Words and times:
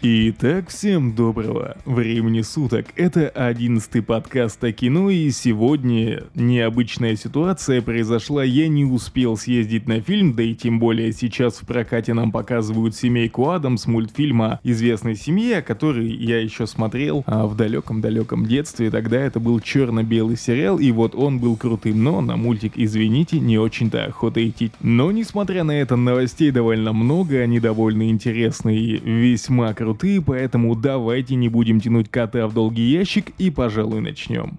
Итак, 0.00 0.68
всем 0.68 1.16
доброго 1.16 1.76
времени 1.84 2.42
суток. 2.42 2.86
Это 2.94 3.30
одиннадцатый 3.30 4.00
подкаст 4.00 4.62
о 4.62 4.70
кино, 4.70 5.10
и 5.10 5.28
сегодня 5.32 6.22
необычная 6.36 7.16
ситуация 7.16 7.82
произошла. 7.82 8.44
Я 8.44 8.68
не 8.68 8.84
успел 8.84 9.36
съездить 9.36 9.88
на 9.88 10.00
фильм, 10.00 10.34
да 10.34 10.44
и 10.44 10.54
тем 10.54 10.78
более 10.78 11.12
сейчас 11.12 11.54
в 11.56 11.66
прокате 11.66 12.14
нам 12.14 12.30
показывают 12.30 12.94
семейку 12.94 13.50
Адамс 13.50 13.88
мультфильма 13.88 14.60
известной 14.62 15.16
семье, 15.16 15.62
который 15.62 16.08
я 16.08 16.40
еще 16.40 16.68
смотрел 16.68 17.24
а 17.26 17.48
в 17.48 17.56
далеком-далеком 17.56 18.46
детстве. 18.46 18.92
Тогда 18.92 19.18
это 19.18 19.40
был 19.40 19.58
черно-белый 19.58 20.36
сериал, 20.36 20.78
и 20.78 20.92
вот 20.92 21.16
он 21.16 21.40
был 21.40 21.56
крутым, 21.56 22.04
но 22.04 22.20
на 22.20 22.36
мультик, 22.36 22.74
извините, 22.76 23.40
не 23.40 23.58
очень-то 23.58 24.04
охота 24.04 24.48
идти. 24.48 24.70
Но 24.80 25.10
несмотря 25.10 25.64
на 25.64 25.72
это, 25.72 25.96
новостей 25.96 26.52
довольно 26.52 26.92
много, 26.92 27.38
они 27.40 27.58
довольно 27.58 28.08
интересные 28.08 28.98
весьма 28.98 29.74
крутые 29.74 29.87
крутые, 29.88 30.20
поэтому 30.20 30.74
давайте 30.74 31.34
не 31.34 31.48
будем 31.48 31.80
тянуть 31.80 32.10
кота 32.10 32.46
в 32.46 32.52
долгий 32.52 32.90
ящик 32.90 33.30
и, 33.38 33.50
пожалуй, 33.50 34.02
начнем. 34.02 34.58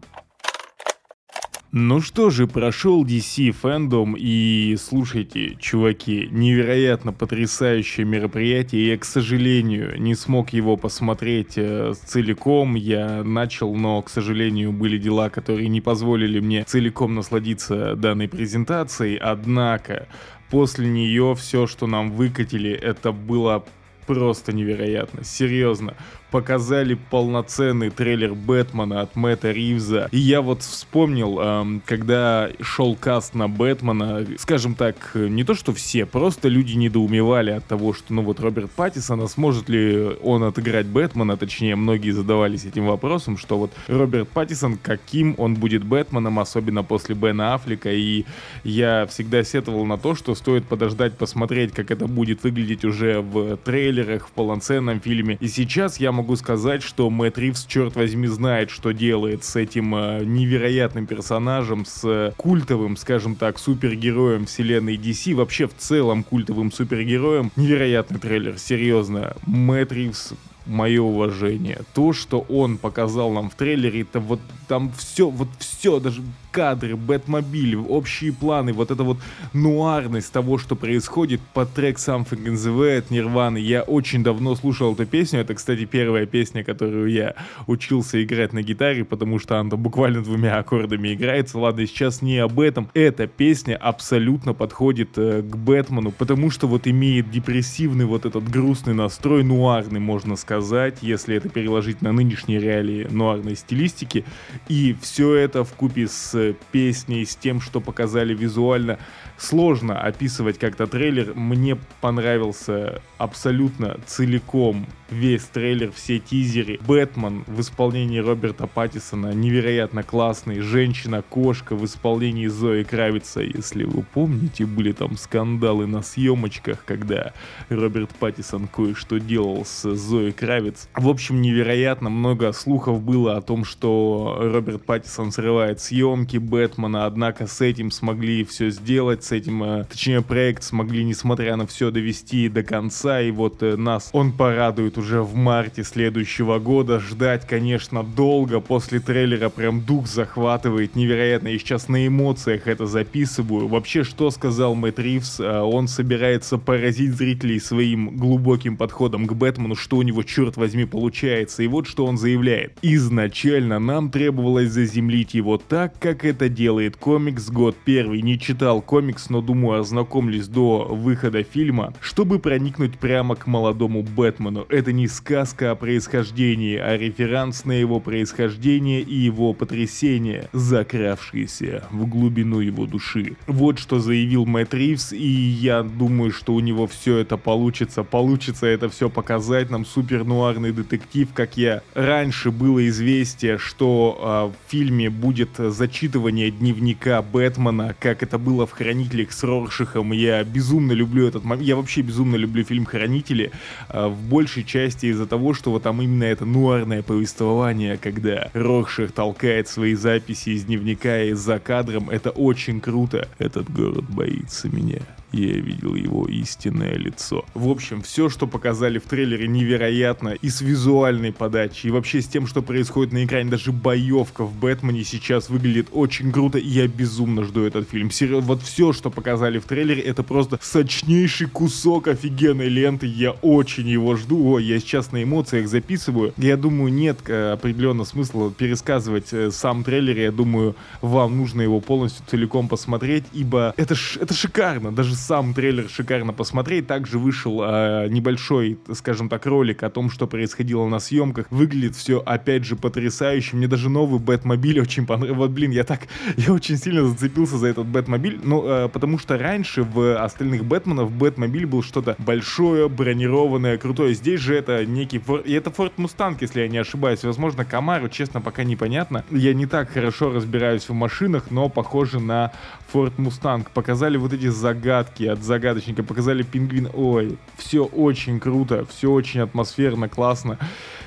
Ну 1.71 2.02
что 2.02 2.31
же, 2.31 2.47
прошел 2.47 3.05
DC 3.05 3.52
фэндом 3.52 4.15
и 4.17 4.75
слушайте, 4.81 5.55
чуваки, 5.59 6.27
невероятно 6.31 7.13
потрясающее 7.13 8.07
мероприятие. 8.07 8.88
Я, 8.88 8.97
к 8.97 9.05
сожалению, 9.05 10.02
не 10.02 10.15
смог 10.15 10.49
его 10.49 10.77
посмотреть 10.77 11.57
э, 11.57 11.93
целиком. 12.07 12.73
Я 12.73 13.23
начал, 13.23 13.75
но, 13.75 14.02
к 14.02 14.09
сожалению, 14.09 14.71
были 14.71 14.97
дела, 14.97 15.30
которые 15.30 15.67
не 15.67 15.80
позволили 15.80 16.39
мне 16.39 16.63
целиком 16.63 17.13
насладиться 17.13 17.95
данной 17.95 18.27
презентацией. 18.27 19.17
Однако, 19.17 20.07
после 20.49 20.88
нее 20.88 21.35
все, 21.38 21.67
что 21.67 21.85
нам 21.85 22.13
выкатили, 22.13 22.71
это 22.71 23.11
было 23.11 23.63
просто 24.09 24.53
невероятно, 24.53 25.23
серьезно 25.23 25.93
показали 26.31 26.97
полноценный 27.09 27.89
трейлер 27.89 28.33
Бэтмена 28.33 29.02
от 29.02 29.16
Мэтта 29.16 29.52
Ривза. 29.52 30.09
И 30.11 30.17
я 30.17 30.41
вот 30.41 30.61
вспомнил, 30.61 31.39
эм, 31.39 31.81
когда 31.85 32.49
шел 32.61 32.95
каст 32.95 33.33
на 33.33 33.47
Бэтмена, 33.47 34.25
скажем 34.38 34.75
так, 34.75 35.11
не 35.13 35.44
то 35.44 35.53
что 35.53 35.73
все, 35.73 36.05
просто 36.05 36.47
люди 36.47 36.75
недоумевали 36.75 37.52
от 37.52 37.66
того, 37.66 37.94
что 37.94 38.13
ну 38.13 38.22
вот 38.22 38.39
Роберт 38.39 38.72
Паттисон, 38.72 39.22
а 39.22 39.27
сможет 39.27 39.69
ли 39.69 40.17
он 40.22 40.44
отыграть 40.44 40.85
Бэтмена, 40.85 41.38
точнее 41.38 41.75
многие 41.75 42.11
задавались 42.11 42.66
этим 42.66 42.88
вопросом, 42.88 43.38
что 43.38 43.57
вот 43.57 43.72
Роберт 43.88 44.30
Паттисон, 44.30 44.77
каким 44.77 45.35
он 45.38 45.55
будет 45.55 45.83
Бэтменом, 45.83 46.39
особенно 46.39 46.83
после 46.83 47.16
Бена 47.16 47.53
Аффлека, 47.53 47.91
и 47.91 48.25
я 48.63 49.07
всегда 49.07 49.44
сетовал 49.44 49.85
на 49.85 49.97
то, 49.97 50.16
что 50.16 50.35
стоит 50.35 50.66
подождать, 50.66 51.17
посмотреть, 51.17 51.73
как 51.73 51.91
это 51.91 52.07
будет 52.07 52.44
выглядеть 52.44 52.85
уже 52.85 53.22
в 53.22 53.57
трейлерах, 53.57 54.27
в 54.27 54.31
полноценном 54.31 55.00
фильме. 55.00 55.38
И 55.39 55.47
сейчас 55.47 56.00
я 56.00 56.11
могу 56.20 56.36
сказать, 56.36 56.84
что 56.84 57.09
Мэтт 57.09 57.38
Ривз, 57.38 57.66
черт 57.66 57.95
возьми, 57.95 58.28
знает, 58.28 58.70
что 58.70 58.92
делает 58.92 59.45
с 59.45 59.56
этим 59.56 59.95
э, 59.95 60.25
невероятным 60.25 61.08
персонажем, 61.08 61.86
с 61.86 62.02
э, 62.03 62.34
культовым, 62.36 62.98
скажем 62.98 63.36
так, 63.36 63.58
супергероем 63.58 64.45
вселенной 64.45 64.97
DC, 64.97 65.34
вообще 65.34 65.66
в 65.66 65.75
целом 65.78 66.23
культовым 66.23 66.73
супергероем. 66.73 67.53
Невероятный 67.56 68.20
трейлер, 68.20 68.59
серьезно. 68.59 69.34
Мэтт 69.45 69.94
Ривз 69.94 70.34
мое 70.70 71.02
уважение. 71.02 71.81
То, 71.94 72.14
что 72.14 72.39
он 72.42 72.78
показал 72.78 73.31
нам 73.31 73.50
в 73.50 73.56
трейлере, 73.56 74.02
это 74.02 74.20
вот 74.20 74.39
там 74.67 74.92
все, 74.95 75.30
вот 75.30 75.50
все, 75.58 76.00
даже 76.00 76.22
кадры, 76.52 76.95
Бэтмобиль, 76.95 77.75
общие 77.75 78.31
планы, 78.31 78.73
вот 78.73 78.92
эта 78.92 79.03
вот 79.03 79.17
нуарность 79.53 80.31
того, 80.31 80.58
что 80.58 80.75
происходит 80.75 81.42
под 81.53 81.73
трек 81.73 81.97
Something 81.97 82.45
in 82.45 82.53
the 82.53 82.78
Way 82.78 83.00
от 83.00 83.12
Нирваны. 83.12 83.58
Я 83.58 83.81
очень 83.81 84.23
давно 84.23 84.56
слушал 84.56 84.94
эту 84.94 85.06
песню, 85.06 85.42
это, 85.42 85.56
кстати, 85.56 85.86
первая 85.86 86.25
песня, 86.25 86.64
которую 86.64 87.12
я 87.12 87.35
учился 87.68 88.24
играть 88.24 88.53
на 88.53 88.62
гитаре, 88.62 89.03
потому 89.06 89.40
что 89.40 89.59
она 89.59 89.75
буквально 89.75 90.22
двумя 90.24 90.58
аккордами 90.58 91.13
играется. 91.13 91.58
Ладно, 91.59 91.85
сейчас 91.88 92.22
не 92.22 92.38
об 92.38 92.59
этом. 92.59 92.90
Эта 92.94 93.28
песня 93.28 93.75
абсолютно 93.75 94.53
подходит 94.53 95.18
э, 95.18 95.41
к 95.41 95.56
Бэтмену, 95.56 96.12
потому 96.12 96.52
что 96.52 96.68
вот 96.68 96.88
имеет 96.88 97.31
депрессивный 97.31 98.06
вот 98.06 98.25
этот 98.25 98.50
грустный 98.50 98.94
настрой, 98.94 99.44
нуарный, 99.44 100.00
можно 100.00 100.35
сказать, 100.35 100.59
если 101.02 101.36
это 101.36 101.50
переложить 101.50 102.02
на 102.02 102.12
нынешние 102.12 102.59
реалии 102.59 103.08
нуарной 103.09 103.56
стилистики. 103.56 104.25
И 104.68 104.96
все 105.02 105.36
это 105.36 105.64
в 105.64 105.74
купе 105.74 106.08
с 106.08 106.56
песней, 106.72 107.25
с 107.25 107.36
тем, 107.36 107.62
что 107.62 107.81
показали 107.81 108.34
визуально, 108.34 109.00
сложно 109.38 110.00
описывать 110.00 110.59
как-то 110.59 110.88
трейлер. 110.88 111.34
Мне 111.34 111.78
понравился 112.02 113.02
абсолютно 113.18 113.97
целиком 114.06 114.86
весь 115.09 115.44
трейлер, 115.44 115.92
все 115.92 116.20
тизеры. 116.20 116.80
Бэтмен 116.86 117.44
в 117.47 117.62
исполнении 117.62 118.20
Роберта 118.20 118.68
Паттисона 118.68 119.34
невероятно 119.34 120.03
классный. 120.03 120.59
Женщина-кошка 120.59 121.76
в 121.76 121.86
исполнении 121.86 122.47
Зои 122.47 122.84
Кравица. 122.84 123.41
Если 123.41 123.84
вы 123.84 124.03
помните, 124.03 124.66
были 124.66 124.91
там 124.91 125.18
скандалы 125.18 125.88
на 125.88 126.02
съемочках, 126.02 126.84
когда 126.86 127.34
Роберт 127.70 128.09
Паттисон 128.16 128.68
кое-что 128.68 129.20
делал 129.20 129.66
с 129.66 129.96
Зоей 129.96 130.31
Кравиц. 130.49 130.89
В 130.95 131.07
общем, 131.07 131.43
невероятно 131.43 132.09
много 132.09 132.51
слухов 132.53 133.03
было 133.03 133.37
о 133.37 133.41
том, 133.41 133.63
что 133.63 134.35
Роберт 134.41 134.83
Паттисон 134.83 135.31
срывает 135.31 135.79
съемки 135.79 136.37
Бэтмена, 136.37 137.05
однако 137.05 137.45
с 137.45 137.61
этим 137.61 137.91
смогли 137.91 138.43
все 138.43 138.71
сделать, 138.71 139.23
с 139.23 139.31
этим, 139.31 139.61
э, 139.61 139.83
точнее, 139.83 140.23
проект 140.23 140.63
смогли, 140.63 141.03
несмотря 141.03 141.55
на 141.55 141.67
все, 141.67 141.91
довести 141.91 142.49
до 142.49 142.63
конца, 142.63 143.21
и 143.21 143.29
вот 143.29 143.61
э, 143.61 143.75
нас 143.75 144.09
он 144.11 144.31
порадует 144.31 144.97
уже 144.97 145.21
в 145.21 145.35
марте 145.35 145.83
следующего 145.83 146.57
года. 146.57 146.99
Ждать, 146.99 147.45
конечно, 147.45 148.01
долго, 148.01 148.59
после 148.59 148.99
трейлера 148.99 149.49
прям 149.49 149.81
дух 149.81 150.07
захватывает, 150.07 150.95
невероятно, 150.95 151.49
я 151.49 151.59
сейчас 151.59 151.89
на 151.89 152.07
эмоциях 152.07 152.66
это 152.66 152.87
записываю. 152.87 153.67
Вообще, 153.67 154.03
что 154.03 154.31
сказал 154.31 154.73
Мэтт 154.73 154.97
Ривз, 154.97 155.41
э, 155.41 155.59
он 155.59 155.87
собирается 155.87 156.57
поразить 156.57 157.13
зрителей 157.13 157.59
своим 157.59 158.17
глубоким 158.17 158.77
подходом 158.77 159.27
к 159.27 159.33
Бэтмену, 159.33 159.75
что 159.75 159.97
у 159.97 160.01
него, 160.01 160.23
черт 160.29 160.57
возьми, 160.57 160.85
получается, 160.85 161.63
и 161.63 161.67
вот 161.67 161.88
что 161.88 162.06
он 162.06 162.17
заявляет. 162.17 162.78
Изначально 162.81 163.79
нам 163.79 164.12
требовалось 164.12 164.69
заземлить 164.69 165.34
его 165.34 165.57
так, 165.57 165.97
как 166.00 166.23
это 166.23 166.50
делает 166.50 166.95
комикс 166.95 167.50
год 167.50 167.75
первый. 167.84 168.22
Не 168.22 168.40
читал 168.40 168.81
комикс 168.81 169.29
но 169.29 169.41
думаю 169.41 169.81
ознакомлюсь 169.81 170.47
до 170.47 170.85
выхода 170.85 171.44
фильма, 171.44 171.94
чтобы 172.00 172.40
проникнуть 172.40 173.00
прямо 173.00 173.35
к 173.35 173.47
молодому 173.47 174.03
Бэтмену. 174.03 174.66
Это 174.69 174.91
не 174.91 175.07
сказка 175.07 175.72
о 175.72 175.75
происхождении, 175.75 176.78
а 176.78 176.96
реферанс 176.96 177.66
на 177.66 177.72
его 177.72 178.00
происхождение 178.00 179.01
и 179.01 179.16
его 179.16 179.53
потрясение, 179.53 180.50
закравшиеся 180.53 181.85
в 181.91 182.07
глубину 182.07 182.59
его 182.59 182.85
души. 182.85 183.35
Вот 183.47 183.79
что 183.79 184.00
заявил 184.00 184.46
Мэтт 184.46 184.73
Ривз, 184.75 185.11
и 185.11 185.28
я 185.28 185.81
думаю, 185.81 186.31
что 186.31 186.53
у 186.53 186.59
него 186.59 186.85
все 186.85 187.17
это 187.17 187.38
получится. 187.38 188.03
Получится 188.03 188.67
это 188.67 188.90
все 188.90 189.09
показать 189.09 189.72
нам 189.72 189.85
супер 189.85 190.19
нуарный 190.24 190.72
детектив, 190.72 191.28
как 191.34 191.57
я 191.57 191.81
раньше 191.94 192.52
было 192.52 192.88
известие, 192.88 193.57
что 193.57 194.53
э, 194.53 194.68
в 194.68 194.72
фильме 194.72 195.09
будет 195.09 195.52
зачитывание 195.57 196.52
дневника 196.52 197.22
Бэтмена, 197.22 197.96
как 198.00 198.24
это 198.24 198.38
было 198.38 198.66
в 198.66 198.72
Хранителях 198.72 199.31
с 199.31 199.44
Роршихом. 199.44 200.12
Я 200.12 200.44
безумно 200.44 200.91
люблю 200.91 201.28
этот 201.28 201.44
момент. 201.44 201.68
Я 201.68 201.75
вообще 201.75 202.02
безумно 202.02 202.35
люблю 202.35 202.63
фильм 202.63 202.85
Хранители. 202.85 203.52
Э, 203.90 204.08
в 204.08 204.22
большей 204.29 204.63
части 204.63 205.08
из-за 205.08 205.25
того, 205.25 205.53
что 205.53 205.72
вот 205.72 205.84
там 205.84 206.02
именно 206.02 206.24
это 206.24 206.46
нуарное 206.46 207.02
повествование, 207.02 207.97
когда 207.97 208.50
Рорших 208.53 209.12
толкает 209.12 209.68
свои 209.68 209.96
записи 209.96 210.50
из 210.50 210.66
дневника 210.66 211.24
и 211.24 211.34
за 211.34 211.59
кадром. 211.59 212.09
Это 212.09 212.29
очень 212.31 212.79
круто. 212.81 213.28
Этот 213.38 213.72
город 213.72 214.06
боится 214.09 214.68
меня 214.68 215.02
я 215.31 215.53
видел 215.53 215.96
его 215.96 216.26
истинное 216.28 216.96
лицо. 216.96 217.46
В 217.53 217.70
общем, 217.70 218.02
все, 218.02 218.29
что 218.29 218.47
показали 218.47 218.99
в 218.99 219.03
трейлере, 219.03 219.47
невероятно. 219.47 220.29
И 220.29 220.49
с 220.49 220.61
визуальной 220.61 221.31
подачей, 221.31 221.90
и 221.90 221.91
вообще 221.91 222.22
с 222.22 222.28
тем, 222.28 222.47
что 222.47 222.61
происходит 222.61 223.14
на 223.14 223.26
экране. 223.26 223.49
Даже 223.49 223.72
боевка 223.72 224.43
в 224.43 224.55
Бэтмене 224.55 225.03
сейчас 225.03 225.49
выглядит 225.49 225.87
очень 225.91 226.31
круто, 226.31 226.58
и 226.58 226.67
я 226.67 226.87
безумно 226.87 227.43
жду 227.43 227.64
этот 227.64 227.90
фильм. 227.90 228.11
Серьезно, 228.11 228.47
вот 228.47 228.61
все, 228.61 228.93
что 228.93 229.09
показали 229.09 229.59
в 229.59 229.66
трейлере, 229.66 230.02
это 230.02 230.23
просто 230.23 230.59
сочнейший 230.61 231.47
кусок 231.47 232.08
офигенной 232.08 232.70
ленты. 232.70 233.05
Я 233.05 233.31
очень 233.31 233.87
его 233.87 234.16
жду. 234.16 234.53
О, 234.53 234.59
я 234.59 234.79
сейчас 234.79 235.11
на 235.11 235.23
эмоциях 235.23 235.67
записываю. 235.67 236.34
Я 236.37 236.58
думаю, 236.58 236.91
нет 236.91 237.20
э, 237.28 237.52
определенного 237.52 238.05
смысла 238.05 238.52
пересказывать 238.52 239.28
э, 239.31 239.52
сам 239.52 239.84
трейлер. 239.84 240.17
Я 240.17 240.31
думаю, 240.31 240.76
вам 241.02 241.37
нужно 241.37 241.61
его 241.61 241.79
полностью 241.79 242.26
целиком 242.28 242.67
посмотреть, 242.67 243.26
ибо 243.34 243.73
это, 243.78 243.96
ш 243.96 244.20
это 244.20 244.34
шикарно. 244.34 244.91
Даже 244.91 245.16
сам 245.19 245.53
трейлер 245.53 245.89
шикарно 245.89 246.33
посмотреть. 246.33 246.87
Также 246.87 247.19
вышел 247.19 247.61
э, 247.63 248.07
небольшой, 248.09 248.79
скажем 248.93 249.29
так, 249.29 249.45
ролик 249.45 249.83
о 249.83 249.89
том, 249.89 250.09
что 250.09 250.27
происходило 250.27 250.87
на 250.87 250.99
съемках. 250.99 251.47
Выглядит 251.49 251.95
все, 251.95 252.19
опять 252.19 252.66
же, 252.66 252.75
потрясающе. 252.75 253.57
Мне 253.57 253.67
даже 253.67 253.89
новый 253.89 254.19
Бэтмобиль 254.19 254.79
очень 254.81 255.05
понравился. 255.05 255.39
Вот, 255.39 255.51
блин, 255.51 255.71
я 255.71 255.83
так, 255.83 256.01
я 256.38 256.53
очень 256.53 256.77
сильно 256.77 257.05
зацепился 257.05 257.57
за 257.57 257.67
этот 257.67 257.88
Бэтмобиль, 257.88 258.39
ну, 258.43 258.65
э, 258.65 258.89
потому 258.89 259.19
что 259.19 259.38
раньше 259.38 259.83
в 259.83 260.21
остальных 260.24 260.65
Бэтменов 260.65 261.12
Бэтмобиль 261.12 261.65
был 261.65 261.83
что-то 261.83 262.15
большое, 262.19 262.89
бронированное, 262.89 263.77
крутое. 263.77 264.13
Здесь 264.13 264.39
же 264.39 264.55
это 264.55 264.86
некий... 264.86 265.19
Фор... 265.19 265.41
И 265.41 265.53
это 265.53 265.71
Форд 265.71 265.98
Мустанг, 265.98 266.41
если 266.41 266.62
я 266.62 266.67
не 266.67 266.77
ошибаюсь. 266.77 267.24
Возможно, 267.24 267.65
Камаро, 267.65 268.10
честно, 268.10 268.41
пока 268.41 268.63
непонятно. 268.63 269.24
Я 269.31 269.53
не 269.53 269.65
так 269.65 269.91
хорошо 269.91 270.31
разбираюсь 270.31 270.88
в 270.88 270.93
машинах, 270.93 271.51
но 271.51 271.69
похоже 271.69 272.19
на 272.19 272.51
Форд 272.91 273.17
Мустанг. 273.17 273.69
Показали 273.71 274.17
вот 274.17 274.33
эти 274.33 274.48
загадки 274.48 275.09
от 275.17 275.44
загадочника, 275.44 276.03
показали 276.03 276.44
пингвин. 276.44 276.89
Ой, 276.94 277.38
все 277.58 277.86
очень 277.86 278.39
круто, 278.39 278.86
все 278.86 279.12
очень 279.12 279.41
атмосферно, 279.41 280.10
классно. 280.10 280.58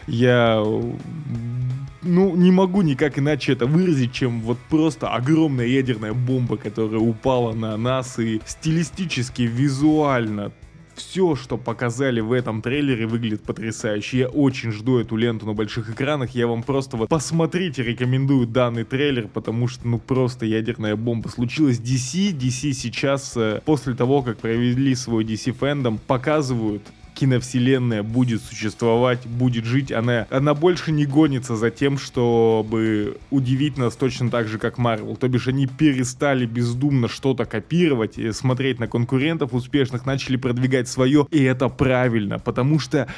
Я 0.06 0.62
ну, 2.02 2.34
не 2.36 2.50
могу 2.50 2.82
никак 2.82 3.18
иначе 3.18 3.52
это 3.52 3.66
выразить, 3.66 4.12
чем 4.12 4.40
вот 4.40 4.58
просто 4.68 5.08
огромная 5.08 5.66
ядерная 5.66 6.12
бомба, 6.12 6.56
которая 6.56 7.00
упала 7.00 7.52
на 7.52 7.76
нас 7.76 8.18
и 8.18 8.40
стилистически, 8.44 9.42
визуально 9.42 10.52
все, 10.94 11.34
что 11.34 11.56
показали 11.56 12.20
в 12.20 12.32
этом 12.32 12.62
трейлере, 12.62 13.06
выглядит 13.06 13.42
потрясающе. 13.42 14.18
Я 14.18 14.28
очень 14.28 14.72
жду 14.72 14.98
эту 14.98 15.16
ленту 15.16 15.46
на 15.46 15.54
больших 15.54 15.90
экранах. 15.90 16.30
Я 16.30 16.46
вам 16.46 16.62
просто 16.62 16.96
вот 16.96 17.08
посмотрите, 17.08 17.82
рекомендую 17.82 18.46
данный 18.46 18.84
трейлер, 18.84 19.28
потому 19.28 19.68
что, 19.68 19.86
ну, 19.86 19.98
просто 19.98 20.46
ядерная 20.46 20.96
бомба. 20.96 21.28
Случилась 21.28 21.78
DC. 21.78 22.32
DC 22.32 22.72
сейчас, 22.72 23.36
э, 23.36 23.60
после 23.64 23.94
того, 23.94 24.22
как 24.22 24.38
провели 24.38 24.94
свой 24.94 25.24
DC 25.24 25.52
фэндом, 25.52 25.98
показывают 25.98 26.82
киновселенная 27.14 28.02
будет 28.02 28.42
существовать, 28.42 29.26
будет 29.26 29.64
жить, 29.64 29.92
она, 29.92 30.26
она 30.30 30.54
больше 30.54 30.92
не 30.92 31.06
гонится 31.06 31.56
за 31.56 31.70
тем, 31.70 31.98
чтобы 31.98 33.18
удивить 33.30 33.76
нас 33.78 33.96
точно 33.96 34.30
так 34.30 34.48
же, 34.48 34.58
как 34.58 34.78
Марвел. 34.78 35.16
То 35.16 35.28
бишь 35.28 35.48
они 35.48 35.66
перестали 35.66 36.46
бездумно 36.46 37.08
что-то 37.08 37.44
копировать, 37.44 38.18
и 38.18 38.32
смотреть 38.32 38.78
на 38.78 38.88
конкурентов 38.88 39.54
успешных, 39.54 40.06
начали 40.06 40.36
продвигать 40.36 40.88
свое, 40.88 41.26
и 41.30 41.42
это 41.42 41.68
правильно, 41.68 42.38
потому 42.38 42.78
что 42.78 43.08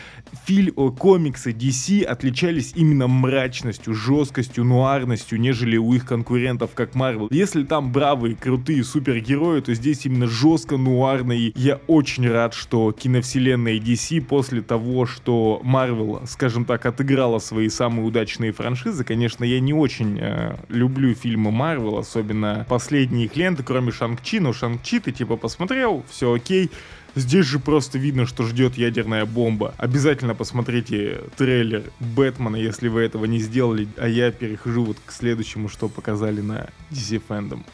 фильм, 0.44 0.74
комиксы 0.92 1.50
DC 1.50 2.02
отличались 2.02 2.72
именно 2.74 3.06
мрачностью, 3.06 3.94
жесткостью, 3.94 4.64
нуарностью, 4.64 5.40
нежели 5.40 5.76
у 5.76 5.92
их 5.92 6.06
конкурентов, 6.06 6.70
как 6.74 6.94
Марвел. 6.94 7.28
Если 7.30 7.64
там 7.64 7.92
бравые, 7.92 8.36
крутые 8.36 8.84
супергерои, 8.84 9.60
то 9.60 9.74
здесь 9.74 10.06
именно 10.06 10.26
жестко, 10.26 10.76
нуарно, 10.76 11.32
и 11.32 11.52
я 11.56 11.80
очень 11.86 12.28
рад, 12.28 12.54
что 12.54 12.92
киновселенная 12.92 13.78
DC 13.84 14.20
после 14.22 14.62
того, 14.62 15.06
что 15.06 15.60
Marvel, 15.64 16.26
скажем 16.26 16.64
так, 16.64 16.86
отыграла 16.86 17.38
свои 17.38 17.68
самые 17.68 18.06
удачные 18.06 18.52
франшизы. 18.52 19.04
Конечно, 19.04 19.44
я 19.44 19.60
не 19.60 19.74
очень 19.74 20.18
э, 20.20 20.56
люблю 20.68 21.14
фильмы 21.14 21.50
Marvel, 21.50 21.98
особенно 21.98 22.66
последние 22.68 23.26
их 23.26 23.36
ленты, 23.36 23.62
кроме 23.62 23.92
Шанг-Чи. 23.92 24.40
Но 24.40 24.52
Шанг-Чи 24.52 25.00
ты 25.00 25.12
типа 25.12 25.36
посмотрел, 25.36 26.04
все 26.08 26.32
окей. 26.32 26.70
Здесь 27.16 27.46
же 27.46 27.60
просто 27.60 27.96
видно, 27.96 28.26
что 28.26 28.42
ждет 28.42 28.76
ядерная 28.76 29.24
бомба. 29.24 29.74
Обязательно 29.78 30.34
посмотрите 30.34 31.20
трейлер 31.36 31.84
Бэтмена, 32.00 32.56
если 32.56 32.88
вы 32.88 33.02
этого 33.02 33.26
не 33.26 33.38
сделали. 33.38 33.86
А 33.96 34.08
я 34.08 34.32
перехожу 34.32 34.84
вот 34.84 34.96
к 35.04 35.12
следующему, 35.12 35.68
что 35.68 35.88
показали 35.88 36.40
на 36.40 36.70
DC 36.90 37.22
Fandom. 37.28 37.64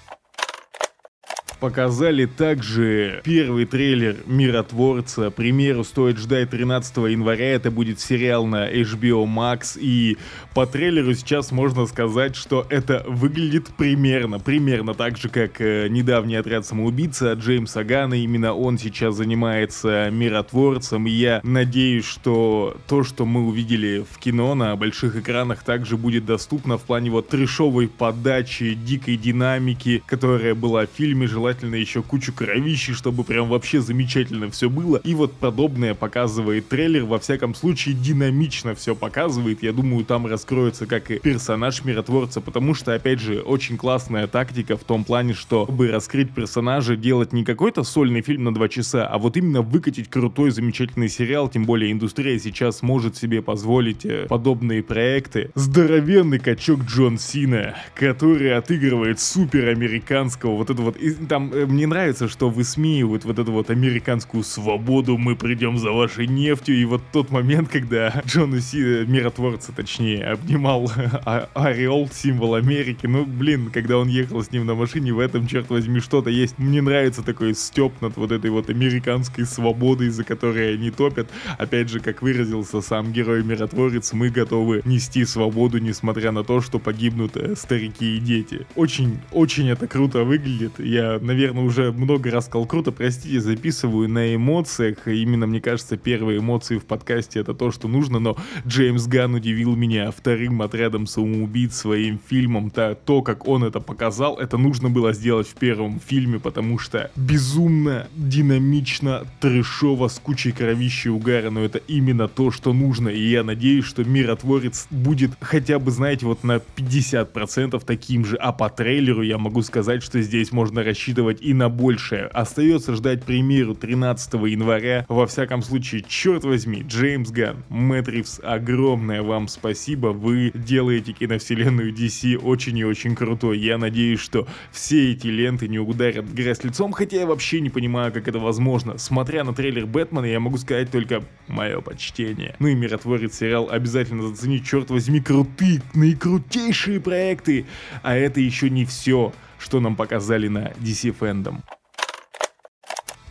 Показали 1.61 2.25
также 2.25 3.21
первый 3.23 3.67
трейлер 3.67 4.17
Миротворца. 4.25 5.31
Примеру 5.31 5.85
стоит 5.85 6.17
ждать 6.17 6.49
13 6.49 6.97
января. 6.97 7.53
Это 7.53 7.71
будет 7.71 8.01
сериал 8.01 8.47
на 8.47 8.73
HBO 8.73 9.27
Max. 9.27 9.79
И 9.79 10.17
по 10.55 10.67
трейлеру 10.67 11.13
сейчас 11.13 11.53
можно 11.53 11.85
сказать, 11.85 12.35
что 12.35 12.67
это 12.71 13.05
выглядит 13.07 13.69
примерно, 13.77 14.39
примерно 14.39 14.95
так 14.95 15.19
же, 15.19 15.29
как 15.29 15.61
э, 15.61 15.89
недавний 15.89 16.37
отряд 16.37 16.65
самоубийца 16.65 17.33
от 17.33 17.41
Джеймса 17.41 17.85
Гана. 17.85 18.15
Именно 18.15 18.55
он 18.55 18.79
сейчас 18.79 19.17
занимается 19.17 20.09
Миротворцем. 20.11 21.07
И 21.07 21.11
я 21.11 21.43
надеюсь, 21.43 22.07
что 22.07 22.79
то, 22.89 23.05
что 23.05 23.27
мы 23.27 23.47
увидели 23.47 24.03
в 24.11 24.19
кино 24.19 24.55
на 24.55 24.75
больших 24.77 25.17
экранах, 25.17 25.63
также 25.63 25.99
будет 25.99 26.25
доступно 26.25 26.79
в 26.79 26.83
плане 26.85 27.11
вот 27.11 27.29
трешовой 27.29 27.87
подачи, 27.87 28.73
дикой 28.73 29.19
динамики, 29.19 30.03
которая 30.07 30.55
была 30.55 30.87
в 30.87 30.91
фильме. 30.97 31.27
Желательно 31.27 31.50
желательно 31.51 31.75
еще 31.75 32.01
кучу 32.03 32.33
кровищи, 32.33 32.93
чтобы 32.93 33.25
прям 33.25 33.49
вообще 33.49 33.81
замечательно 33.81 34.51
все 34.51 34.71
было. 34.71 34.99
И 34.99 35.15
вот 35.15 35.33
подобное 35.33 35.95
показывает 35.95 36.69
трейлер, 36.69 37.05
во 37.05 37.19
всяком 37.19 37.57
случае 37.57 37.97
динамично 37.97 38.77
все 38.77 38.95
показывает. 38.95 39.65
Я 39.65 39.73
думаю, 39.73 40.05
там 40.05 40.27
раскроется 40.27 40.87
как 40.87 41.11
и 41.11 41.19
персонаж 41.19 41.85
миротворца, 41.85 42.41
потому 42.41 42.75
что, 42.75 42.95
опять 42.95 43.19
же, 43.19 43.41
очень 43.41 43.77
классная 43.77 44.29
тактика 44.29 44.77
в 44.77 44.85
том 44.85 45.03
плане, 45.03 45.35
что 45.35 45.65
чтобы 45.65 45.89
раскрыть 45.89 46.31
персонажа, 46.31 46.95
делать 46.95 47.33
не 47.33 47.45
какой-то 47.45 47.83
сольный 47.83 48.23
фильм 48.23 48.45
на 48.45 48.55
два 48.55 48.69
часа, 48.69 49.09
а 49.09 49.19
вот 49.19 49.37
именно 49.37 49.63
выкатить 49.63 50.09
крутой, 50.09 50.53
замечательный 50.53 51.09
сериал, 51.09 51.49
тем 51.49 51.65
более 51.65 51.91
индустрия 51.91 52.39
сейчас 52.39 52.83
может 52.83 53.17
себе 53.17 53.43
позволить 53.43 54.05
э, 54.05 54.27
подобные 54.29 54.85
проекты. 54.85 55.51
Здоровенный 55.57 56.39
качок 56.39 56.83
Джон 56.85 57.19
Сина, 57.19 57.75
который 57.97 58.57
отыгрывает 58.57 59.19
супер 59.19 59.69
американского, 59.69 60.57
вот 60.57 60.71
это 60.71 60.83
вот, 60.83 60.97
там 61.29 61.40
там 61.41 61.53
э, 61.53 61.67
мне 61.67 61.87
нравится, 61.87 62.29
что 62.29 62.51
высмеивают 62.51 63.25
вот 63.25 63.39
эту 63.39 63.53
вот 63.53 63.71
американскую 63.71 64.45
свободу, 64.45 65.17
мы 65.17 65.37
придем 65.37 65.79
за 65.79 65.91
вашей 65.91 66.27
нефтью, 66.27 66.77
и 66.77 66.85
вот 66.85 67.03
тот 67.13 67.31
момент, 67.31 67.69
когда 67.69 68.23
Джон 68.27 68.53
Уси, 68.53 69.03
э, 69.03 69.05
миротворца 69.07 69.73
точнее, 69.73 70.25
обнимал 70.25 70.91
а, 71.25 71.49
ореол, 71.55 72.09
символ 72.13 72.55
Америки, 72.55 73.07
ну 73.07 73.25
блин, 73.25 73.71
когда 73.73 73.99
он 73.99 74.09
ехал 74.09 74.43
с 74.43 74.53
ним 74.53 74.67
на 74.67 74.75
машине, 74.75 75.13
в 75.13 75.19
этом, 75.19 75.47
черт 75.47 75.71
возьми, 75.71 76.01
что-то 76.01 76.31
есть. 76.31 76.59
Мне 76.59 76.83
нравится 76.83 77.23
такой 77.23 77.55
степ 77.55 77.93
над 78.01 78.17
вот 78.17 78.33
этой 78.33 78.51
вот 78.51 78.69
американской 78.71 79.47
свободой, 79.47 80.11
за 80.11 80.25
которой 80.25 80.75
они 80.75 80.91
топят. 80.91 81.29
Опять 81.59 81.89
же, 81.89 82.01
как 82.01 82.23
выразился 82.23 82.81
сам 82.81 83.13
герой-миротворец, 83.13 84.13
мы 84.13 84.29
готовы 84.29 84.83
нести 84.85 85.25
свободу, 85.25 85.79
несмотря 85.79 86.33
на 86.33 86.45
то, 86.45 86.61
что 86.61 86.79
погибнут 86.79 87.37
э, 87.37 87.57
старики 87.57 88.17
и 88.17 88.21
дети. 88.21 88.67
Очень, 88.77 89.19
очень 89.33 89.69
это 89.69 89.87
круто 89.87 90.25
выглядит. 90.25 90.79
Я 90.79 91.19
наверное, 91.31 91.63
уже 91.63 91.93
много 91.93 92.29
раз 92.33 92.47
сказал 92.47 92.67
круто, 92.67 92.91
простите, 92.91 93.41
записываю 93.41 94.09
на 94.09 94.35
эмоциях. 94.35 95.07
Именно, 95.07 95.47
мне 95.47 95.61
кажется, 95.61 95.97
первые 95.97 96.41
эмоции 96.41 96.79
в 96.79 96.85
подкасте 96.85 97.39
это 97.39 97.55
то, 97.55 97.71
что 97.71 97.87
нужно, 97.87 98.19
но 98.19 98.37
Джеймс 98.67 99.07
Ганн 99.07 99.35
удивил 99.35 99.77
меня 99.77 100.11
вторым 100.11 100.61
отрядом 100.61 101.07
самоубийц 101.07 101.77
своим 101.77 102.19
фильмом. 102.29 102.71
То, 102.71 102.97
то, 102.97 103.23
как 103.23 103.47
он 103.47 103.63
это 103.63 103.79
показал, 103.79 104.39
это 104.39 104.59
нужно 104.59 104.91
было 104.91 105.13
сделать 105.13 105.47
в 105.47 105.55
первом 105.55 106.01
фильме, 106.01 106.41
потому 106.41 106.79
что 106.79 107.13
безумно, 107.15 108.09
динамично, 108.17 109.25
трешово, 109.39 110.09
с 110.09 110.19
кучей 110.19 110.51
кровищи 110.51 111.07
и 111.07 111.11
угара, 111.11 111.51
но 111.51 111.61
это 111.61 111.79
именно 111.79 112.27
то, 112.27 112.51
что 112.51 112.73
нужно, 112.73 113.09
и 113.09 113.23
я 113.23 113.45
надеюсь, 113.45 113.85
что 113.85 114.03
Миротворец 114.03 114.89
будет 114.91 115.31
хотя 115.41 115.79
бы, 115.79 115.93
знаете, 115.93 116.27
вот 116.27 116.43
на 116.43 116.61
50% 116.77 117.81
таким 117.87 118.25
же, 118.25 118.35
а 118.37 118.51
по 118.51 118.69
трейлеру 118.69 119.23
я 119.23 119.39
могу 119.39 119.63
сказать, 119.63 120.03
что 120.03 120.21
здесь 120.21 120.51
можно 120.51 120.83
рассчитывать 120.83 121.20
рассчитывать 121.21 121.43
и 121.43 121.55
на 121.55 121.69
большее. 121.69 122.27
Остается 122.27 122.95
ждать 122.95 123.25
премьеру 123.25 123.75
13 123.75 124.35
января. 124.35 125.05
Во 125.09 125.27
всяком 125.27 125.63
случае, 125.63 126.05
черт 126.07 126.45
возьми, 126.45 126.83
Джеймс 126.87 127.31
Ган, 127.31 127.65
Мэтт 127.69 128.09
Ривз, 128.09 128.41
огромное 128.43 129.23
вам 129.23 129.49
спасибо. 129.49 130.09
Вы 130.09 130.51
делаете 130.55 131.13
киновселенную 131.13 131.93
DC 131.93 132.37
очень 132.37 132.79
и 132.79 132.85
очень 132.85 133.15
крутой. 133.15 133.59
Я 133.59 133.79
надеюсь, 133.79 134.21
что 134.21 134.47
все 134.73 135.13
эти 135.13 135.29
ленты 135.29 135.69
не 135.69 135.79
ударят 135.79 136.27
грязь 136.27 136.65
лицом, 136.65 136.93
хотя 136.93 137.19
я 137.19 137.27
вообще 137.27 137.61
не 137.61 137.71
понимаю, 137.71 138.13
как 138.13 138.29
это 138.29 138.39
возможно. 138.39 138.99
Смотря 138.99 139.45
на 139.45 139.53
трейлер 139.53 139.87
Бэтмена, 139.87 140.27
я 140.27 140.41
могу 140.41 140.59
сказать 140.59 140.91
только 140.91 141.23
мое 141.49 141.81
почтение. 141.81 142.55
Ну 142.59 142.69
и 142.69 142.75
миротворец 142.75 143.39
сериал 143.39 143.69
обязательно 143.71 144.23
заценить, 144.23 144.67
черт 144.67 144.91
возьми, 144.91 145.21
крутые, 145.21 145.83
наикрутейшие 145.95 147.01
проекты. 147.01 147.67
А 148.03 148.17
это 148.17 148.41
еще 148.41 148.71
не 148.71 148.85
все 148.85 149.33
что 149.61 149.81
нам 149.81 149.95
показали 149.95 150.49
на 150.49 150.73
DC 150.73 151.15
Fandom. 151.19 151.59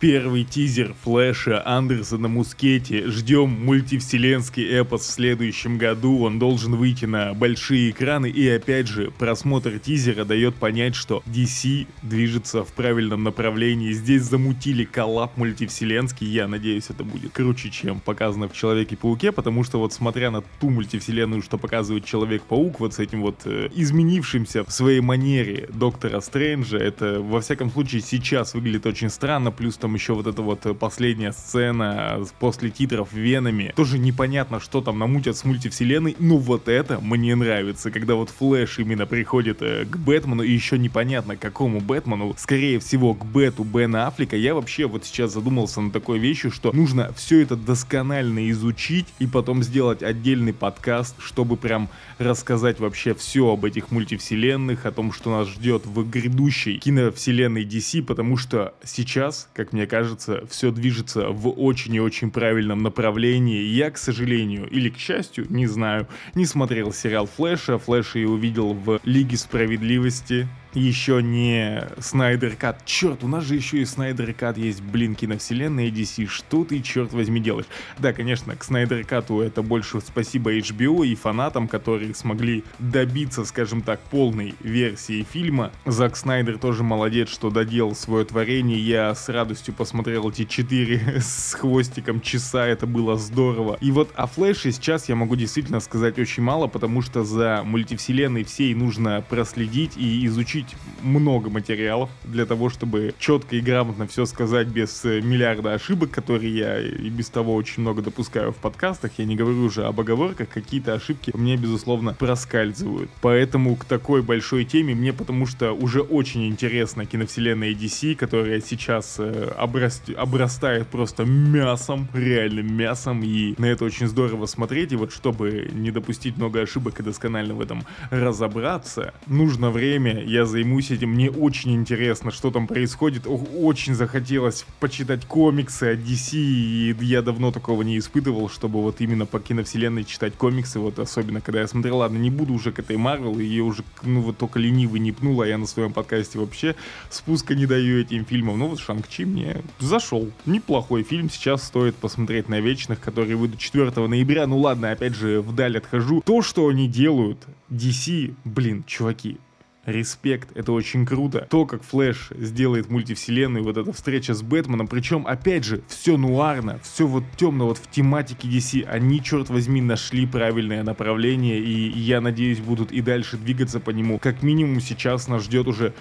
Первый 0.00 0.44
тизер 0.44 0.94
Флэша 1.04 1.62
Андерсона 1.66 2.26
Мускетти. 2.26 3.02
Ждем 3.02 3.50
мультивселенский 3.50 4.66
эпос 4.66 5.02
в 5.02 5.10
следующем 5.10 5.76
году. 5.76 6.20
Он 6.22 6.38
должен 6.38 6.74
выйти 6.74 7.04
на 7.04 7.34
большие 7.34 7.90
экраны. 7.90 8.30
И 8.30 8.48
опять 8.48 8.88
же, 8.88 9.10
просмотр 9.10 9.78
тизера 9.78 10.24
дает 10.24 10.54
понять, 10.54 10.94
что 10.94 11.22
DC 11.26 11.86
движется 12.00 12.64
в 12.64 12.72
правильном 12.72 13.24
направлении. 13.24 13.92
Здесь 13.92 14.22
замутили 14.22 14.84
коллап 14.84 15.36
мультивселенский. 15.36 16.26
Я 16.26 16.48
надеюсь, 16.48 16.88
это 16.88 17.04
будет 17.04 17.32
круче, 17.32 17.68
чем 17.68 18.00
показано 18.00 18.48
в 18.48 18.54
Человеке-пауке. 18.54 19.32
Потому 19.32 19.64
что 19.64 19.78
вот 19.78 19.92
смотря 19.92 20.30
на 20.30 20.40
ту 20.40 20.70
мультивселенную, 20.70 21.42
что 21.42 21.58
показывает 21.58 22.06
Человек-паук, 22.06 22.80
вот 22.80 22.94
с 22.94 23.00
этим 23.00 23.20
вот 23.20 23.42
э, 23.44 23.68
изменившимся 23.74 24.64
в 24.64 24.72
своей 24.72 25.00
манере 25.00 25.68
Доктора 25.70 26.22
Стрэнджа, 26.22 26.78
это 26.78 27.20
во 27.20 27.42
всяком 27.42 27.70
случае 27.70 28.00
сейчас 28.00 28.54
выглядит 28.54 28.86
очень 28.86 29.10
странно. 29.10 29.52
Плюс 29.52 29.76
там 29.76 29.89
потом 29.90 29.94
еще 29.94 30.12
вот 30.14 30.26
эта 30.26 30.42
вот 30.42 30.78
последняя 30.78 31.32
сцена 31.32 32.20
после 32.38 32.70
титров 32.70 33.12
Венами. 33.12 33.72
Тоже 33.74 33.98
непонятно, 33.98 34.60
что 34.60 34.80
там 34.80 34.98
намутят 34.98 35.36
с 35.36 35.44
мультивселенной, 35.44 36.16
но 36.18 36.36
вот 36.36 36.68
это 36.68 37.00
мне 37.00 37.34
нравится, 37.34 37.90
когда 37.90 38.14
вот 38.14 38.30
Флэш 38.30 38.78
именно 38.78 39.06
приходит 39.06 39.62
э, 39.62 39.84
к 39.84 39.96
Бэтмену, 39.96 40.42
и 40.42 40.52
еще 40.52 40.78
непонятно, 40.78 41.36
к 41.36 41.40
какому 41.40 41.80
Бэтмену, 41.80 42.34
скорее 42.38 42.78
всего, 42.78 43.14
к 43.14 43.24
Бэту 43.24 43.64
Бена 43.64 44.06
Аффлека. 44.06 44.36
Я 44.36 44.54
вообще 44.54 44.86
вот 44.86 45.04
сейчас 45.04 45.32
задумался 45.32 45.80
на 45.80 45.90
такой 45.90 46.18
вещи, 46.18 46.50
что 46.50 46.72
нужно 46.72 47.12
все 47.16 47.42
это 47.42 47.56
досконально 47.56 48.50
изучить 48.50 49.06
и 49.18 49.26
потом 49.26 49.62
сделать 49.62 50.02
отдельный 50.02 50.52
подкаст, 50.52 51.16
чтобы 51.18 51.56
прям 51.56 51.88
рассказать 52.18 52.78
вообще 52.78 53.14
все 53.14 53.52
об 53.52 53.64
этих 53.64 53.90
мультивселенных, 53.90 54.86
о 54.86 54.92
том, 54.92 55.12
что 55.12 55.30
нас 55.30 55.48
ждет 55.48 55.86
в 55.86 56.08
грядущей 56.08 56.78
киновселенной 56.78 57.64
DC, 57.64 58.02
потому 58.02 58.36
что 58.36 58.74
сейчас, 58.84 59.48
как 59.54 59.72
мне 59.72 59.79
кажется, 59.86 60.44
все 60.48 60.70
движется 60.70 61.28
в 61.28 61.48
очень 61.48 61.94
и 61.94 62.00
очень 62.00 62.30
правильном 62.30 62.82
направлении. 62.82 63.62
Я, 63.62 63.90
к 63.90 63.98
сожалению, 63.98 64.68
или 64.68 64.88
к 64.88 64.98
счастью, 64.98 65.46
не 65.48 65.66
знаю, 65.66 66.08
не 66.34 66.46
смотрел 66.46 66.92
сериал 66.92 67.26
Флэша. 67.26 67.78
Флэша 67.78 68.18
я 68.18 68.28
увидел 68.28 68.72
в 68.72 69.00
Лиге 69.04 69.36
Справедливости 69.36 70.48
еще 70.74 71.22
не 71.22 71.86
Снайдер 71.98 72.56
Кат. 72.56 72.84
Черт, 72.84 73.24
у 73.24 73.28
нас 73.28 73.44
же 73.44 73.54
еще 73.54 73.78
и 73.78 73.84
Снайдер 73.84 74.32
Кат 74.34 74.56
есть, 74.56 74.82
блин, 74.82 75.14
киновселенная 75.14 75.88
DC. 75.88 76.26
Что 76.26 76.64
ты, 76.64 76.80
черт 76.80 77.12
возьми, 77.12 77.40
делаешь? 77.40 77.66
Да, 77.98 78.12
конечно, 78.12 78.54
к 78.56 78.64
Снайдер 78.64 79.04
Кату 79.04 79.40
это 79.40 79.62
больше 79.62 80.00
спасибо 80.00 80.56
HBO 80.56 81.06
и 81.06 81.14
фанатам, 81.14 81.68
которые 81.68 82.14
смогли 82.14 82.64
добиться, 82.78 83.44
скажем 83.44 83.82
так, 83.82 84.00
полной 84.00 84.54
версии 84.60 85.26
фильма. 85.30 85.72
Зак 85.86 86.16
Снайдер 86.16 86.58
тоже 86.58 86.82
молодец, 86.82 87.28
что 87.28 87.50
доделал 87.50 87.94
свое 87.94 88.24
творение. 88.24 88.78
Я 88.78 89.14
с 89.14 89.28
радостью 89.28 89.74
посмотрел 89.74 90.30
эти 90.30 90.44
четыре 90.44 91.00
с 91.20 91.54
хвостиком 91.54 92.20
часа, 92.20 92.66
это 92.66 92.86
было 92.86 93.16
здорово. 93.16 93.78
И 93.80 93.90
вот 93.90 94.10
о 94.14 94.26
Флэше 94.26 94.72
сейчас 94.72 95.08
я 95.08 95.16
могу 95.16 95.36
действительно 95.36 95.80
сказать 95.80 96.18
очень 96.18 96.42
мало, 96.42 96.66
потому 96.66 97.02
что 97.02 97.24
за 97.24 97.62
мультивселенной 97.64 98.44
всей 98.44 98.74
нужно 98.74 99.24
проследить 99.28 99.96
и 99.96 100.26
изучить 100.26 100.59
изучить 100.60 100.76
много 101.02 101.50
материалов 101.50 102.10
для 102.24 102.46
того, 102.46 102.70
чтобы 102.70 103.14
четко 103.18 103.56
и 103.56 103.60
грамотно 103.60 104.06
все 104.06 104.26
сказать 104.26 104.68
без 104.68 105.04
э, 105.04 105.20
миллиарда 105.20 105.74
ошибок, 105.74 106.10
которые 106.10 106.54
я 106.54 106.80
и 106.80 107.08
без 107.08 107.28
того 107.28 107.54
очень 107.54 107.82
много 107.82 108.02
допускаю 108.02 108.52
в 108.52 108.56
подкастах. 108.56 109.12
Я 109.18 109.24
не 109.24 109.36
говорю 109.36 109.62
уже 109.64 109.84
об 109.84 110.00
оговорках, 110.00 110.48
какие-то 110.48 110.94
ошибки 110.94 111.32
мне, 111.34 111.56
безусловно, 111.56 112.14
проскальзывают. 112.14 113.10
Поэтому 113.20 113.76
к 113.76 113.84
такой 113.84 114.22
большой 114.22 114.64
теме 114.64 114.94
мне 114.94 115.12
потому 115.12 115.46
что 115.46 115.72
уже 115.72 116.00
очень 116.00 116.48
интересна 116.48 117.06
киновселенная 117.06 117.72
DC, 117.72 118.14
которая 118.16 118.60
сейчас 118.60 119.16
э, 119.18 119.52
обраст... 119.58 120.10
обрастает 120.16 120.88
просто 120.88 121.24
мясом, 121.24 122.08
реальным 122.12 122.74
мясом, 122.74 123.22
и 123.22 123.54
на 123.58 123.66
это 123.66 123.84
очень 123.84 124.06
здорово 124.06 124.46
смотреть. 124.46 124.92
И 124.92 124.96
вот 124.96 125.12
чтобы 125.12 125.70
не 125.72 125.90
допустить 125.90 126.36
много 126.36 126.60
ошибок 126.60 127.00
и 127.00 127.02
досконально 127.02 127.54
в 127.54 127.60
этом 127.60 127.84
разобраться, 128.10 129.14
нужно 129.26 129.70
время. 129.70 130.22
Я 130.22 130.44
займусь 130.50 130.90
этим. 130.90 131.10
Мне 131.10 131.30
очень 131.30 131.72
интересно, 131.72 132.30
что 132.30 132.50
там 132.50 132.66
происходит. 132.66 133.26
Очень 133.26 133.94
захотелось 133.94 134.66
почитать 134.80 135.24
комиксы 135.24 135.84
о 135.84 135.94
DC, 135.94 136.34
и 136.34 136.96
я 137.00 137.22
давно 137.22 137.52
такого 137.52 137.82
не 137.82 137.96
испытывал, 137.98 138.48
чтобы 138.50 138.82
вот 138.82 139.00
именно 139.00 139.26
по 139.26 139.40
киновселенной 139.40 140.04
читать 140.04 140.34
комиксы, 140.34 140.78
вот 140.78 140.98
особенно 140.98 141.40
когда 141.40 141.60
я 141.60 141.68
смотрел, 141.68 141.98
ладно, 141.98 142.18
не 142.18 142.30
буду 142.30 142.52
уже 142.52 142.72
к 142.72 142.78
этой 142.80 142.96
Марвел, 142.96 143.38
ее 143.38 143.62
уже, 143.62 143.84
ну 144.02 144.20
вот 144.20 144.38
только 144.38 144.58
ленивый 144.58 145.00
не 145.00 145.12
пнул, 145.12 145.40
а 145.40 145.46
я 145.46 145.56
на 145.56 145.66
своем 145.66 145.92
подкасте 145.92 146.38
вообще 146.38 146.74
спуска 147.08 147.54
не 147.54 147.66
даю 147.66 148.00
этим 148.00 148.24
фильмам. 148.24 148.58
Ну 148.58 148.68
вот 148.68 148.80
Шанг-Чи 148.80 149.24
мне 149.24 149.62
зашел. 149.78 150.30
Неплохой 150.46 151.02
фильм, 151.02 151.30
сейчас 151.30 151.62
стоит 151.62 151.94
посмотреть 151.94 152.48
на 152.48 152.60
Вечных, 152.60 153.00
которые 153.00 153.36
выйдут 153.36 153.58
4 153.58 153.90
ноября. 154.06 154.46
Ну 154.46 154.58
ладно, 154.58 154.90
опять 154.90 155.14
же, 155.14 155.40
вдаль 155.40 155.78
отхожу. 155.78 156.22
То, 156.24 156.42
что 156.42 156.68
они 156.68 156.88
делают, 156.88 157.38
DC, 157.70 158.34
блин, 158.44 158.84
чуваки, 158.86 159.38
респект, 159.86 160.56
это 160.56 160.72
очень 160.72 161.06
круто. 161.06 161.46
То, 161.50 161.66
как 161.66 161.82
Флэш 161.82 162.30
сделает 162.38 162.90
мультивселенную, 162.90 163.64
вот 163.64 163.76
эта 163.76 163.92
встреча 163.92 164.34
с 164.34 164.42
Бэтменом, 164.42 164.88
причем, 164.88 165.26
опять 165.26 165.64
же, 165.64 165.82
все 165.88 166.16
нуарно, 166.16 166.78
все 166.82 167.06
вот 167.06 167.24
темно, 167.36 167.66
вот 167.66 167.78
в 167.78 167.90
тематике 167.90 168.48
DC, 168.48 168.84
они, 168.84 169.22
черт 169.22 169.48
возьми, 169.48 169.80
нашли 169.80 170.26
правильное 170.26 170.82
направление, 170.82 171.58
и 171.58 171.98
я 171.98 172.20
надеюсь, 172.20 172.60
будут 172.60 172.92
и 172.92 173.00
дальше 173.00 173.36
двигаться 173.36 173.80
по 173.80 173.90
нему. 173.90 174.18
Как 174.18 174.42
минимум 174.42 174.80
сейчас 174.80 175.28
нас 175.28 175.44
ждет 175.44 175.66
уже 175.66 175.94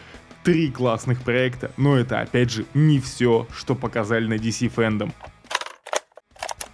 три 0.43 0.69
классных 0.69 1.21
проекта, 1.21 1.71
но 1.77 1.97
это, 1.97 2.21
опять 2.21 2.51
же, 2.51 2.65
не 2.73 2.99
все, 2.99 3.47
что 3.55 3.75
показали 3.75 4.27
на 4.27 4.35
DC 4.35 4.73
Fandom. 4.73 5.11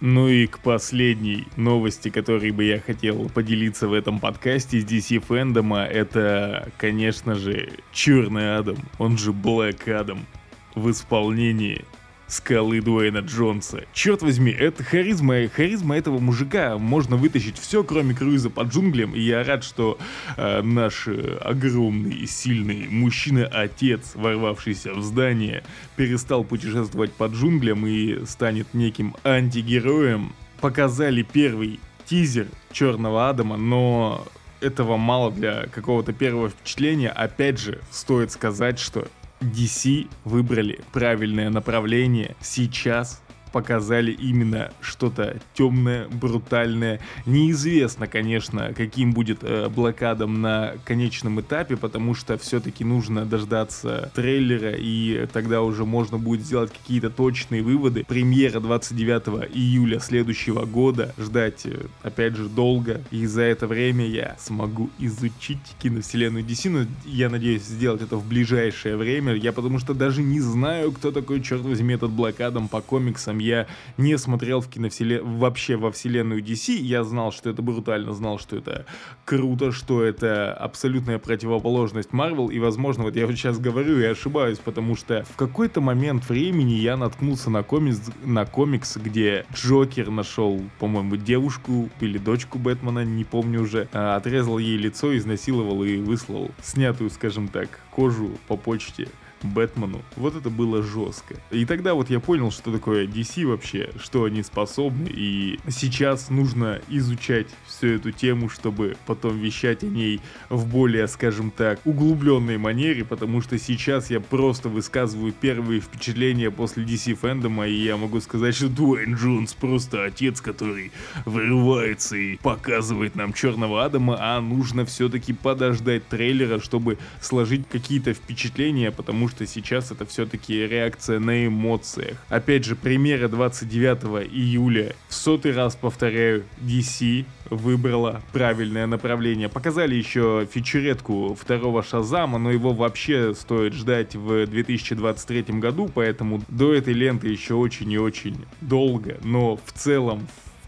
Ну 0.00 0.28
и 0.28 0.46
к 0.46 0.58
последней 0.58 1.46
новости, 1.56 2.10
которой 2.10 2.50
бы 2.50 2.64
я 2.64 2.80
хотел 2.80 3.30
поделиться 3.30 3.88
в 3.88 3.94
этом 3.94 4.20
подкасте 4.20 4.78
из 4.78 4.84
DC 4.84 5.20
фэндома, 5.20 5.84
это, 5.84 6.70
конечно 6.76 7.34
же, 7.34 7.70
Черный 7.92 8.58
Адам, 8.58 8.76
он 8.98 9.16
же 9.16 9.32
Блэк 9.32 9.88
Адам, 9.88 10.26
в 10.74 10.90
исполнении 10.90 11.84
скалы 12.28 12.80
Дуэйна 12.80 13.18
Джонса. 13.18 13.84
Черт 13.92 14.22
возьми, 14.22 14.50
это 14.50 14.82
харизма, 14.82 15.48
харизма 15.48 15.96
этого 15.96 16.18
мужика. 16.18 16.78
Можно 16.78 17.16
вытащить 17.16 17.58
все, 17.58 17.84
кроме 17.84 18.14
круиза 18.14 18.50
по 18.50 18.62
джунглям. 18.62 19.14
И 19.14 19.20
я 19.20 19.44
рад, 19.44 19.64
что 19.64 19.98
э, 20.36 20.62
наш 20.62 21.06
э, 21.08 21.38
огромный 21.42 22.14
и 22.14 22.26
сильный 22.26 22.88
мужчина-отец, 22.88 24.12
ворвавшийся 24.14 24.94
в 24.94 25.02
здание, 25.02 25.64
перестал 25.96 26.44
путешествовать 26.44 27.12
по 27.12 27.26
джунглям 27.26 27.86
и 27.86 28.24
станет 28.26 28.74
неким 28.74 29.14
антигероем. 29.24 30.32
Показали 30.60 31.22
первый 31.22 31.80
тизер 32.06 32.46
Черного 32.72 33.28
Адама, 33.28 33.56
но 33.56 34.26
этого 34.60 34.96
мало 34.96 35.30
для 35.30 35.66
какого-то 35.66 36.12
первого 36.12 36.48
впечатления. 36.48 37.10
Опять 37.10 37.60
же, 37.60 37.80
стоит 37.90 38.32
сказать, 38.32 38.78
что 38.78 39.06
DC 39.40 40.08
выбрали 40.24 40.80
правильное 40.92 41.50
направление 41.50 42.34
сейчас 42.40 43.22
показали 43.52 44.12
именно 44.12 44.72
что-то 44.80 45.38
темное, 45.54 46.08
брутальное. 46.08 47.00
Неизвестно, 47.26 48.06
конечно, 48.06 48.72
каким 48.76 49.12
будет 49.12 49.38
э, 49.42 49.68
блокадом 49.68 50.40
на 50.40 50.74
конечном 50.84 51.40
этапе, 51.40 51.76
потому 51.76 52.14
что 52.14 52.38
все-таки 52.38 52.84
нужно 52.84 53.24
дождаться 53.24 54.10
трейлера, 54.14 54.74
и 54.76 55.26
тогда 55.32 55.62
уже 55.62 55.84
можно 55.84 56.18
будет 56.18 56.42
сделать 56.42 56.72
какие-то 56.72 57.10
точные 57.10 57.62
выводы. 57.62 58.04
Премьера 58.06 58.60
29 58.60 59.52
июля 59.54 60.00
следующего 60.00 60.64
года. 60.64 61.14
Ждать, 61.18 61.66
э, 61.66 61.86
опять 62.02 62.36
же, 62.36 62.48
долго. 62.48 63.02
И 63.10 63.26
за 63.26 63.42
это 63.42 63.66
время 63.66 64.06
я 64.06 64.36
смогу 64.38 64.90
изучить 64.98 65.58
киновселенную 65.80 66.44
DC, 66.44 66.70
но 66.70 66.86
я 67.04 67.28
надеюсь 67.28 67.62
сделать 67.62 68.02
это 68.02 68.16
в 68.16 68.26
ближайшее 68.26 68.96
время. 68.96 69.34
Я 69.34 69.52
потому 69.52 69.78
что 69.78 69.94
даже 69.94 70.22
не 70.22 70.40
знаю, 70.40 70.92
кто 70.92 71.10
такой, 71.10 71.40
черт 71.40 71.62
возьми, 71.62 71.94
этот 71.94 72.10
блокадом 72.10 72.68
по 72.68 72.80
комиксам 72.80 73.35
я 73.38 73.66
не 73.96 74.16
смотрел 74.18 74.60
в 74.60 74.68
киновселен... 74.68 75.38
вообще 75.38 75.76
во 75.76 75.90
вселенную 75.90 76.42
DC, 76.42 76.74
я 76.74 77.04
знал, 77.04 77.32
что 77.32 77.50
это 77.50 77.62
брутально, 77.62 78.12
знал, 78.12 78.38
что 78.38 78.56
это 78.56 78.86
круто, 79.24 79.72
что 79.72 80.02
это 80.02 80.52
абсолютная 80.52 81.18
противоположность 81.18 82.12
Марвел, 82.12 82.48
и, 82.48 82.58
возможно, 82.58 83.04
вот 83.04 83.16
я 83.16 83.26
вот 83.26 83.34
сейчас 83.36 83.58
говорю 83.58 83.98
и 84.00 84.04
ошибаюсь, 84.04 84.58
потому 84.58 84.96
что 84.96 85.24
в 85.24 85.36
какой-то 85.36 85.80
момент 85.80 86.28
времени 86.28 86.74
я 86.74 86.96
наткнулся 86.96 87.50
на 87.50 87.62
комикс, 87.62 88.00
на 88.24 88.46
комикс, 88.46 88.96
где 88.96 89.46
Джокер 89.54 90.10
нашел, 90.10 90.62
по-моему, 90.78 91.16
девушку 91.16 91.88
или 92.00 92.18
дочку 92.18 92.58
Бэтмена, 92.58 93.04
не 93.04 93.24
помню 93.24 93.62
уже, 93.62 93.88
а, 93.92 94.16
отрезал 94.16 94.58
ей 94.58 94.76
лицо, 94.76 95.16
изнасиловал 95.16 95.82
и 95.84 95.96
выслал 95.98 96.50
снятую, 96.62 97.10
скажем 97.10 97.48
так, 97.48 97.68
кожу 97.90 98.30
по 98.48 98.56
почте 98.56 99.08
Бэтмену. 99.42 100.02
Вот 100.16 100.34
это 100.34 100.50
было 100.50 100.82
жестко. 100.82 101.36
И 101.50 101.64
тогда 101.64 101.94
вот 101.94 102.10
я 102.10 102.20
понял, 102.20 102.50
что 102.50 102.72
такое 102.72 103.06
DC 103.06 103.46
вообще, 103.46 103.90
что 104.00 104.24
они 104.24 104.42
способны, 104.42 105.08
и 105.08 105.58
сейчас 105.68 106.30
нужно 106.30 106.80
изучать 106.88 107.46
всю 107.66 107.88
эту 107.88 108.12
тему, 108.12 108.48
чтобы 108.48 108.96
потом 109.06 109.38
вещать 109.38 109.82
о 109.82 109.86
ней 109.86 110.20
в 110.48 110.66
более, 110.66 111.08
скажем 111.08 111.50
так, 111.50 111.80
углубленной 111.84 112.58
манере, 112.58 113.04
потому 113.04 113.40
что 113.42 113.58
сейчас 113.58 114.10
я 114.10 114.20
просто 114.20 114.68
высказываю 114.68 115.32
первые 115.32 115.80
впечатления 115.80 116.50
после 116.50 116.84
DC 116.84 117.14
фэндома, 117.14 117.66
и 117.66 117.74
я 117.74 117.96
могу 117.96 118.20
сказать, 118.20 118.54
что 118.54 118.68
Дуэйн 118.68 119.14
Джонс 119.14 119.54
просто 119.54 120.04
отец, 120.04 120.40
который 120.40 120.92
вырывается 121.24 122.16
и 122.16 122.36
показывает 122.36 123.14
нам 123.14 123.32
Черного 123.32 123.84
Адама, 123.84 124.16
а 124.18 124.40
нужно 124.40 124.84
все-таки 124.84 125.32
подождать 125.32 126.06
трейлера, 126.08 126.60
чтобы 126.60 126.98
сложить 127.20 127.68
какие-то 127.68 128.14
впечатления, 128.14 128.90
потому 128.90 129.25
что 129.28 129.46
сейчас 129.46 129.90
это 129.90 130.06
все-таки 130.06 130.66
реакция 130.66 131.18
на 131.18 131.46
эмоциях. 131.46 132.16
Опять 132.28 132.64
же, 132.64 132.76
примеры 132.76 133.28
29 133.28 134.30
июля. 134.32 134.94
В 135.08 135.14
сотый 135.14 135.52
раз 135.52 135.76
повторяю, 135.76 136.44
DC 136.60 137.24
выбрала 137.50 138.22
правильное 138.32 138.86
направление. 138.86 139.48
Показали 139.48 139.94
еще 139.94 140.46
фичеретку 140.50 141.36
второго 141.40 141.82
Шазама, 141.82 142.38
но 142.38 142.50
его 142.50 142.72
вообще 142.72 143.34
стоит 143.34 143.74
ждать 143.74 144.14
в 144.14 144.46
2023 144.46 145.58
году, 145.58 145.90
поэтому 145.92 146.42
до 146.48 146.74
этой 146.74 146.94
ленты 146.94 147.28
еще 147.28 147.54
очень 147.54 147.90
и 147.92 147.98
очень 147.98 148.44
долго. 148.60 149.18
Но 149.22 149.56
в 149.64 149.72
целом, 149.72 150.26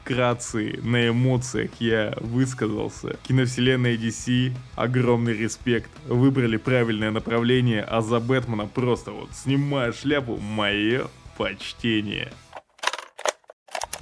вкратце, 0.09 0.81
на 0.83 1.09
эмоциях 1.09 1.71
я 1.81 2.15
высказался. 2.21 3.17
Киновселенная 3.25 3.97
DC, 3.97 4.53
огромный 4.75 5.35
респект. 5.35 5.91
Выбрали 6.07 6.57
правильное 6.57 7.11
направление, 7.11 7.83
а 7.83 8.00
за 8.00 8.19
Бэтмена 8.19 8.67
просто 8.67 9.11
вот 9.11 9.29
снимая 9.35 9.93
шляпу, 9.93 10.38
мое 10.38 11.09
почтение 11.37 12.33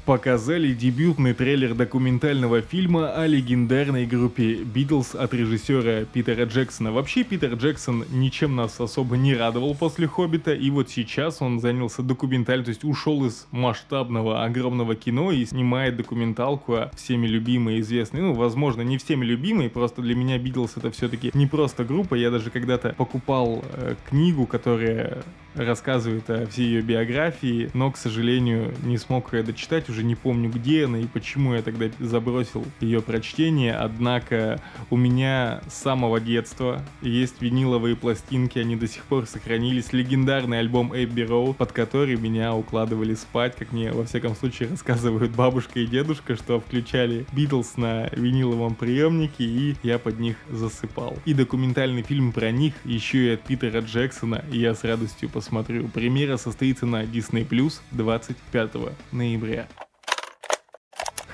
показали 0.07 0.73
дебютный 0.73 1.35
трейлер 1.35 1.75
документального 1.75 2.63
фильма 2.63 3.13
о 3.13 3.27
легендарной 3.27 4.07
группе 4.07 4.55
Битлз 4.55 5.17
от 5.17 5.35
режиссера 5.35 6.05
Питера 6.05 6.45
Джексона. 6.45 6.93
Вообще 6.93 7.25
Питер 7.25 7.55
Джексон 7.55 8.05
ничем 8.13 8.55
нас 8.55 8.81
особо 8.81 9.17
не 9.17 9.35
радовал 9.35 9.75
после 9.75 10.07
Хоббита, 10.07 10.55
и 10.55 10.71
вот 10.71 10.91
сейчас 10.91 11.43
он 11.43 11.59
занялся 11.59 12.03
документальным, 12.03 12.67
то 12.67 12.71
есть 12.71 12.85
ушел 12.85 13.27
из 13.27 13.49
масштабного 13.51 14.45
огромного 14.45 14.95
кино 14.95 15.33
и 15.33 15.45
снимает 15.45 15.97
документалку 15.97 16.75
о 16.75 16.91
всеми 16.95 17.27
любимой 17.27 17.79
и 17.79 17.81
известной, 17.81 18.21
ну, 18.21 18.33
возможно, 18.33 18.83
не 18.83 18.99
всеми 18.99 19.25
любимой, 19.25 19.69
просто 19.69 20.03
для 20.03 20.15
меня 20.15 20.39
Битлз 20.39 20.77
это 20.77 20.93
все-таки 20.93 21.33
не 21.35 21.49
просто 21.49 21.85
группа, 21.85 22.15
я 22.15 22.31
даже 22.31 22.51
когда-то 22.51 22.95
покупал 22.97 23.65
э, 23.73 23.97
книгу, 24.09 24.47
которая 24.47 25.25
рассказывает 25.57 26.29
о 26.31 26.47
всей 26.47 26.67
ее 26.67 26.83
биографии, 26.83 27.71
но, 27.75 27.91
к 27.91 27.97
сожалению, 27.97 28.75
не 28.85 28.99
смог 28.99 29.33
ее 29.33 29.43
дочитать, 29.43 29.89
уже 29.97 30.05
не 30.05 30.15
помню 30.15 30.51
где 30.51 30.85
она 30.85 30.99
и 30.99 31.07
почему 31.07 31.55
я 31.55 31.63
тогда 31.63 31.87
забросил 31.99 32.67
ее 32.81 33.01
прочтение, 33.01 33.75
однако 33.75 34.61
у 34.91 34.97
меня 34.97 35.63
с 35.69 35.75
самого 35.75 36.21
детства 36.21 36.83
есть 37.01 37.41
виниловые 37.41 37.97
пластинки, 37.97 38.59
они 38.59 38.77
до 38.77 38.87
сих 38.87 39.05
пор 39.05 39.27
сохранились, 39.27 39.95
легендарный 39.95 40.59
альбом 40.59 40.95
Эбби 40.95 41.23
Роу, 41.23 41.55
под 41.55 41.73
который 41.73 42.17
меня 42.17 42.55
укладывали 42.55 43.15
спать, 43.15 43.57
как 43.57 43.73
мне 43.73 43.91
во 43.91 44.05
всяком 44.05 44.37
случае 44.37 44.69
рассказывают 44.71 45.35
бабушка 45.35 45.81
и 45.81 45.87
дедушка, 45.87 46.37
что 46.37 46.61
включали 46.61 47.25
Битлз 47.33 47.79
на 47.79 48.09
виниловом 48.09 48.75
приемнике 48.75 49.45
и 49.45 49.77
я 49.83 49.99
под 49.99 50.21
них 50.21 50.37
засыпал. 50.51 51.17
И 51.25 51.33
документальный 51.33 52.03
фильм 52.03 52.33
про 52.33 52.51
них 52.51 52.75
еще 52.85 53.27
и 53.27 53.31
от 53.31 53.43
Питера 53.43 53.81
Джексона, 53.81 54.45
и 54.53 54.59
я 54.59 54.75
с 54.75 54.85
радостью 54.85 55.31
посмотрю. 55.31 55.89
Премьера 55.89 56.37
состоится 56.37 56.85
на 56.85 57.05
Disney 57.05 57.49
Plus 57.49 57.81
25 57.93 58.73
ноября. 59.13 59.69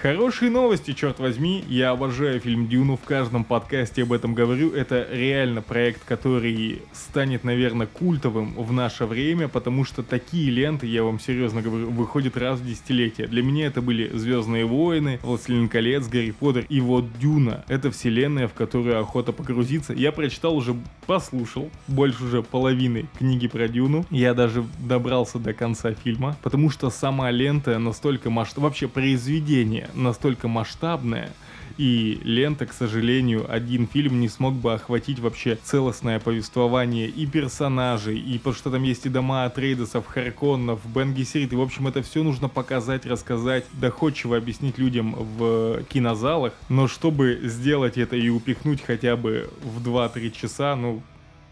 Хорошие 0.03 0.51
новости, 0.51 0.95
черт 0.95 1.21
возьми. 1.21 1.63
Я 1.69 1.91
обожаю 1.91 2.41
фильм 2.41 2.67
Дюну, 2.67 2.97
в 2.97 3.05
каждом 3.05 3.45
подкасте 3.45 4.03
об 4.03 4.13
этом 4.13 4.35
говорю. 4.35 4.73
Это 4.73 5.07
реально 5.09 5.63
проект, 5.63 6.05
который 6.05 6.83
станет, 6.93 7.45
наверное, 7.45 7.87
культовым 7.87 8.55
в 8.55 8.73
наше 8.73 9.07
время, 9.07 9.47
потому 9.47 9.85
что 9.85 10.03
такие 10.03 10.51
ленты, 10.51 10.89
я 10.89 11.05
вам 11.05 11.21
серьезно 11.21 11.63
говорю, 11.63 11.89
выходят 11.89 12.37
раз 12.37 12.59
в 12.59 12.67
десятилетие. 12.67 13.29
Для 13.29 13.45
меня 13.45 13.67
это 13.67 13.81
были 13.81 14.11
Звездные 14.13 14.65
войны, 14.65 15.21
Властелин 15.23 15.69
колец, 15.69 16.09
Гарри 16.09 16.33
Поттер 16.33 16.67
и 16.69 16.81
вот 16.81 17.05
Дюна. 17.21 17.65
Это 17.69 17.93
вселенная, 17.93 18.49
в 18.49 18.55
которую 18.55 18.99
охота 18.99 19.31
погрузиться. 19.31 19.93
Я 19.93 20.11
прочитал 20.11 20.57
уже, 20.57 20.75
послушал, 21.07 21.71
больше 21.87 22.25
уже 22.25 22.43
половины 22.43 23.07
книги 23.19 23.47
про 23.47 23.69
Дюну. 23.69 24.05
Я 24.11 24.35
даже 24.35 24.65
добрался 24.81 25.39
до 25.39 25.53
конца 25.53 25.93
фильма, 25.93 26.37
потому 26.43 26.71
что 26.71 26.91
сама 26.91 27.31
лента 27.31 27.79
настолько 27.79 28.31
масштабная, 28.31 28.71
вообще 28.71 28.89
произведение 28.89 29.91
настолько 29.95 30.49
масштабная, 30.49 31.33
и 31.79 32.21
лента, 32.23 32.67
к 32.67 32.73
сожалению, 32.73 33.47
один 33.51 33.87
фильм 33.87 34.21
не 34.21 34.29
смог 34.29 34.55
бы 34.55 34.75
охватить 34.75 35.19
вообще 35.19 35.59
целостное 35.63 36.21
повествование 36.21 37.09
и 37.09 37.27
персонажей, 37.27 38.19
и 38.19 38.39
потому 38.39 38.55
что 38.55 38.71
там 38.71 38.83
есть 38.83 39.07
и 39.07 39.09
дома 39.09 39.45
Атрейдесов, 39.45 40.07
Харконнов, 40.07 40.81
Бен 40.95 41.15
Гессерит, 41.15 41.53
и 41.53 41.57
в 41.57 41.61
общем 41.61 41.89
это 41.89 42.03
все 42.03 42.23
нужно 42.23 42.49
показать, 42.49 43.07
рассказать, 43.07 43.65
доходчиво 43.73 44.37
объяснить 44.37 44.79
людям 44.79 45.15
в 45.15 45.83
кинозалах, 45.85 46.53
но 46.69 46.89
чтобы 46.89 47.41
сделать 47.43 47.99
это 47.99 48.17
и 48.17 48.29
упихнуть 48.29 48.83
хотя 48.83 49.17
бы 49.17 49.51
в 49.63 49.87
2-3 49.87 50.31
часа, 50.31 50.77
ну, 50.77 51.03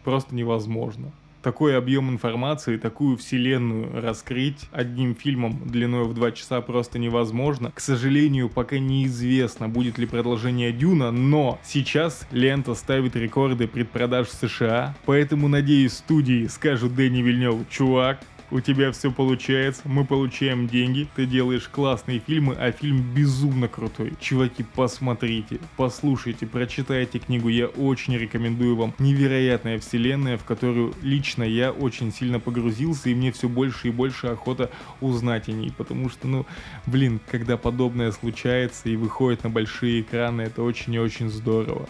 просто 0.05 0.35
невозможно 0.35 1.13
такой 1.43 1.77
объем 1.77 2.11
информации, 2.11 2.77
такую 2.77 3.17
вселенную 3.17 4.01
раскрыть 4.01 4.69
одним 4.73 5.15
фильмом 5.15 5.69
длиной 5.69 6.05
в 6.05 6.15
два 6.15 6.33
часа 6.33 6.61
просто 6.61 6.99
невозможно. 6.99 7.73
К 7.75 7.81
сожалению, 7.81 8.49
пока 8.49 8.79
неизвестно, 8.79 9.69
будет 9.69 9.99
ли 9.99 10.07
продолжение 10.07 10.73
Дюна, 10.73 11.11
но 11.11 11.59
сейчас 11.65 12.27
лента 12.31 12.75
ставит 12.75 13.17
рекорды 13.17 13.67
предпродаж 13.69 14.29
в 14.29 14.33
США, 14.33 14.97
поэтому, 15.07 15.49
надеюсь, 15.49 15.93
студии 15.93 16.47
скажут 16.47 16.95
Дэнни 16.95 17.23
Вильнев, 17.23 17.69
чувак, 17.71 18.21
у 18.51 18.61
тебя 18.61 18.93
все 18.93 19.11
получается, 19.11 19.83
мы 19.85 20.05
получаем 20.05 20.67
деньги, 20.67 21.09
ты 21.15 21.27
делаешь 21.27 21.69
классные 21.69 22.19
фильмы, 22.19 22.55
а 22.55 22.73
фильм 22.73 23.03
безумно 23.15 23.69
крутой. 23.69 24.13
Чуваки, 24.21 24.65
посмотрите, 24.75 25.59
послушайте, 25.77 26.47
прочитайте 26.47 27.19
книгу, 27.19 27.49
я 27.49 27.67
очень 27.67 28.17
рекомендую 28.17 28.77
вам. 28.77 28.95
Невероятная 28.99 29.79
вселенная, 29.79 30.39
в 30.39 30.45
которую 30.45 30.95
лично 31.03 31.43
я 31.43 31.71
очень 31.71 32.13
сильно 32.13 32.41
погрузился, 32.41 33.11
и 33.11 33.15
мне 33.15 33.33
все 33.33 33.49
больше 33.49 33.89
и 33.89 33.91
больше 33.91 34.29
охота 34.29 34.71
узнать 35.01 35.49
о 35.49 35.53
ней, 35.53 35.73
потому 35.77 36.09
что, 36.09 36.27
ну, 36.27 36.47
блин, 36.87 37.21
когда 37.31 37.57
подобное 37.57 38.13
случается 38.13 38.89
и 38.89 38.97
выходит 38.97 39.45
на 39.45 39.51
большие 39.51 40.01
экраны, 40.01 40.43
это 40.43 40.63
очень 40.63 40.95
и 40.95 40.99
очень 40.99 41.31
здорово. 41.31 41.89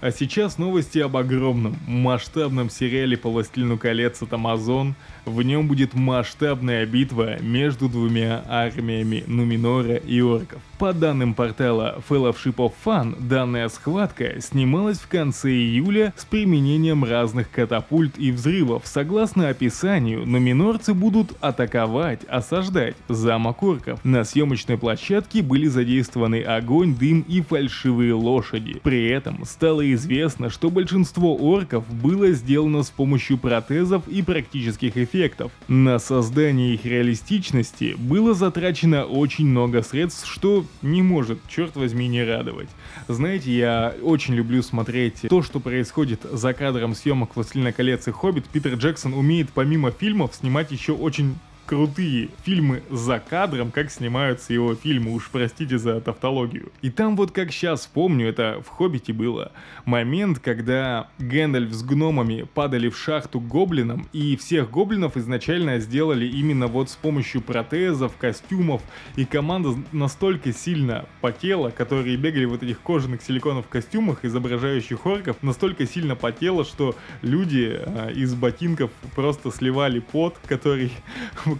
А 0.00 0.10
сейчас 0.12 0.56
новости 0.56 0.98
об 0.98 1.14
огромном, 1.18 1.76
масштабном 1.86 2.70
сериале 2.70 3.18
по 3.18 3.28
«Властелину 3.28 3.76
колец» 3.76 4.22
от 4.22 4.30
Amazon. 4.30 4.94
В 5.26 5.42
нем 5.42 5.68
будет 5.68 5.92
масштабная 5.92 6.86
битва 6.86 7.38
между 7.42 7.86
двумя 7.86 8.42
армиями 8.48 9.24
Нуминора 9.26 9.96
и 9.96 10.22
Орков. 10.22 10.62
По 10.80 10.94
данным 10.94 11.34
портала 11.34 12.02
Fellowship 12.08 12.54
of 12.54 12.72
Fun, 12.82 13.14
данная 13.28 13.68
схватка 13.68 14.40
снималась 14.40 14.98
в 14.98 15.08
конце 15.08 15.50
июля 15.50 16.14
с 16.16 16.24
применением 16.24 17.04
разных 17.04 17.50
катапульт 17.50 18.18
и 18.18 18.32
взрывов. 18.32 18.84
Согласно 18.86 19.50
описанию, 19.50 20.24
нуминорцы 20.24 20.94
будут 20.94 21.36
атаковать, 21.42 22.24
осаждать 22.24 22.96
замок 23.10 23.62
орков. 23.62 24.02
На 24.06 24.24
съемочной 24.24 24.78
площадке 24.78 25.42
были 25.42 25.66
задействованы 25.66 26.40
огонь, 26.42 26.94
дым 26.94 27.26
и 27.28 27.42
фальшивые 27.42 28.14
лошади. 28.14 28.80
При 28.82 29.06
этом 29.06 29.44
стало 29.44 29.92
известно, 29.92 30.48
что 30.48 30.70
большинство 30.70 31.36
орков 31.36 31.84
было 31.92 32.30
сделано 32.30 32.84
с 32.84 32.88
помощью 32.88 33.36
протезов 33.36 34.08
и 34.08 34.22
практических 34.22 34.96
эффектов. 34.96 35.52
На 35.68 35.98
создание 35.98 36.72
их 36.72 36.86
реалистичности 36.86 37.96
было 37.98 38.32
затрачено 38.32 39.04
очень 39.04 39.46
много 39.46 39.82
средств, 39.82 40.26
что 40.26 40.64
не 40.82 41.02
может, 41.02 41.38
черт 41.48 41.76
возьми, 41.76 42.08
не 42.08 42.24
радовать. 42.24 42.68
Знаете, 43.08 43.52
я 43.52 43.94
очень 44.02 44.34
люблю 44.34 44.62
смотреть 44.62 45.22
то, 45.28 45.42
что 45.42 45.60
происходит 45.60 46.20
за 46.22 46.52
кадром 46.54 46.94
съемок 46.94 47.36
«Властелина 47.36 47.72
колец» 47.72 48.08
и 48.08 48.10
«Хоббит». 48.10 48.46
Питер 48.46 48.74
Джексон 48.74 49.14
умеет 49.14 49.50
помимо 49.50 49.90
фильмов 49.90 50.34
снимать 50.34 50.70
еще 50.70 50.92
очень 50.92 51.36
крутые 51.70 52.30
фильмы 52.42 52.82
за 52.90 53.20
кадром, 53.20 53.70
как 53.70 53.92
снимаются 53.92 54.52
его 54.52 54.74
фильмы, 54.74 55.12
уж 55.12 55.28
простите 55.30 55.78
за 55.78 56.00
тавтологию. 56.00 56.72
И 56.82 56.90
там 56.90 57.14
вот 57.14 57.30
как 57.30 57.52
сейчас 57.52 57.86
помню, 57.86 58.26
это 58.26 58.60
в 58.66 58.68
«Хоббите» 58.70 59.12
было, 59.12 59.52
момент, 59.84 60.40
когда 60.40 61.08
Гэндальф 61.20 61.72
с 61.72 61.84
гномами 61.84 62.44
падали 62.54 62.88
в 62.88 62.98
шахту 62.98 63.38
гоблинам, 63.38 64.08
и 64.12 64.36
всех 64.36 64.68
гоблинов 64.68 65.16
изначально 65.16 65.78
сделали 65.78 66.26
именно 66.26 66.66
вот 66.66 66.90
с 66.90 66.96
помощью 66.96 67.40
протезов, 67.40 68.16
костюмов, 68.16 68.82
и 69.14 69.24
команда 69.24 69.76
настолько 69.92 70.52
сильно 70.52 71.06
потела, 71.20 71.70
которые 71.70 72.16
бегали 72.16 72.46
в 72.46 72.50
вот 72.50 72.64
этих 72.64 72.80
кожаных 72.80 73.22
силиконов 73.22 73.68
костюмах, 73.68 74.24
изображающих 74.24 75.06
орков, 75.06 75.36
настолько 75.42 75.86
сильно 75.86 76.16
потела, 76.16 76.64
что 76.64 76.96
люди 77.22 77.78
э, 77.80 78.12
из 78.14 78.34
ботинков 78.34 78.90
просто 79.14 79.52
сливали 79.52 80.00
пот, 80.00 80.36
который 80.48 80.90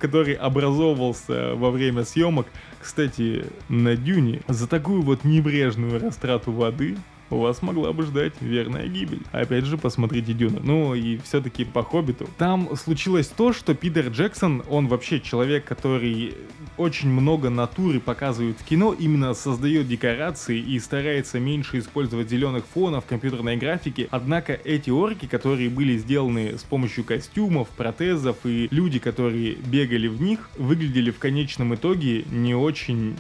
который 0.01 0.35
образовывался 0.35 1.55
во 1.55 1.71
время 1.71 2.05
съемок. 2.05 2.47
Кстати, 2.81 3.45
на 3.69 3.97
Дюне 3.97 4.41
за 4.49 4.67
такую 4.67 5.03
вот 5.03 5.25
небрежную 5.25 6.01
растрату 6.01 6.53
воды 6.53 6.97
вас 7.39 7.63
могла 7.63 7.93
бы 7.93 8.03
ждать 8.05 8.35
верная 8.41 8.87
гибель. 8.89 9.23
Опять 9.33 9.65
же, 9.65 9.79
посмотрите 9.79 10.33
Дюна. 10.33 10.61
Ну 10.63 10.95
и 10.95 11.19
все-таки 11.19 11.65
по 11.65 11.83
Хоббиту. 11.83 12.29
Там 12.39 12.77
случилось 12.77 13.29
то, 13.29 13.53
что 13.53 13.75
Питер 13.75 14.09
Джексон, 14.09 14.63
он 14.69 14.89
вообще 14.89 15.21
человек, 15.21 15.65
который 15.65 16.35
очень 16.77 17.11
много 17.11 17.51
натуры 17.51 18.01
показывает 18.01 18.59
в 18.59 18.65
кино, 18.65 18.95
именно 18.99 19.35
создает 19.35 19.87
декорации 19.87 20.59
и 20.59 20.79
старается 20.79 21.39
меньше 21.39 21.79
использовать 21.79 22.31
зеленых 22.31 22.65
фонов, 22.67 23.05
компьютерной 23.07 23.57
графики. 23.57 24.09
Однако 24.11 24.53
эти 24.53 24.91
орки, 24.91 25.27
которые 25.27 25.69
были 25.69 25.99
сделаны 25.99 26.59
с 26.59 26.63
помощью 26.63 27.05
костюмов, 27.05 27.69
протезов 27.69 28.39
и 28.45 28.69
люди, 28.71 28.99
которые 28.99 29.55
бегали 29.55 30.09
в 30.09 30.21
них, 30.21 30.51
выглядели 30.57 31.11
в 31.11 31.19
конечном 31.19 31.75
итоге 31.75 32.25
не 32.31 32.55
очень 32.55 33.17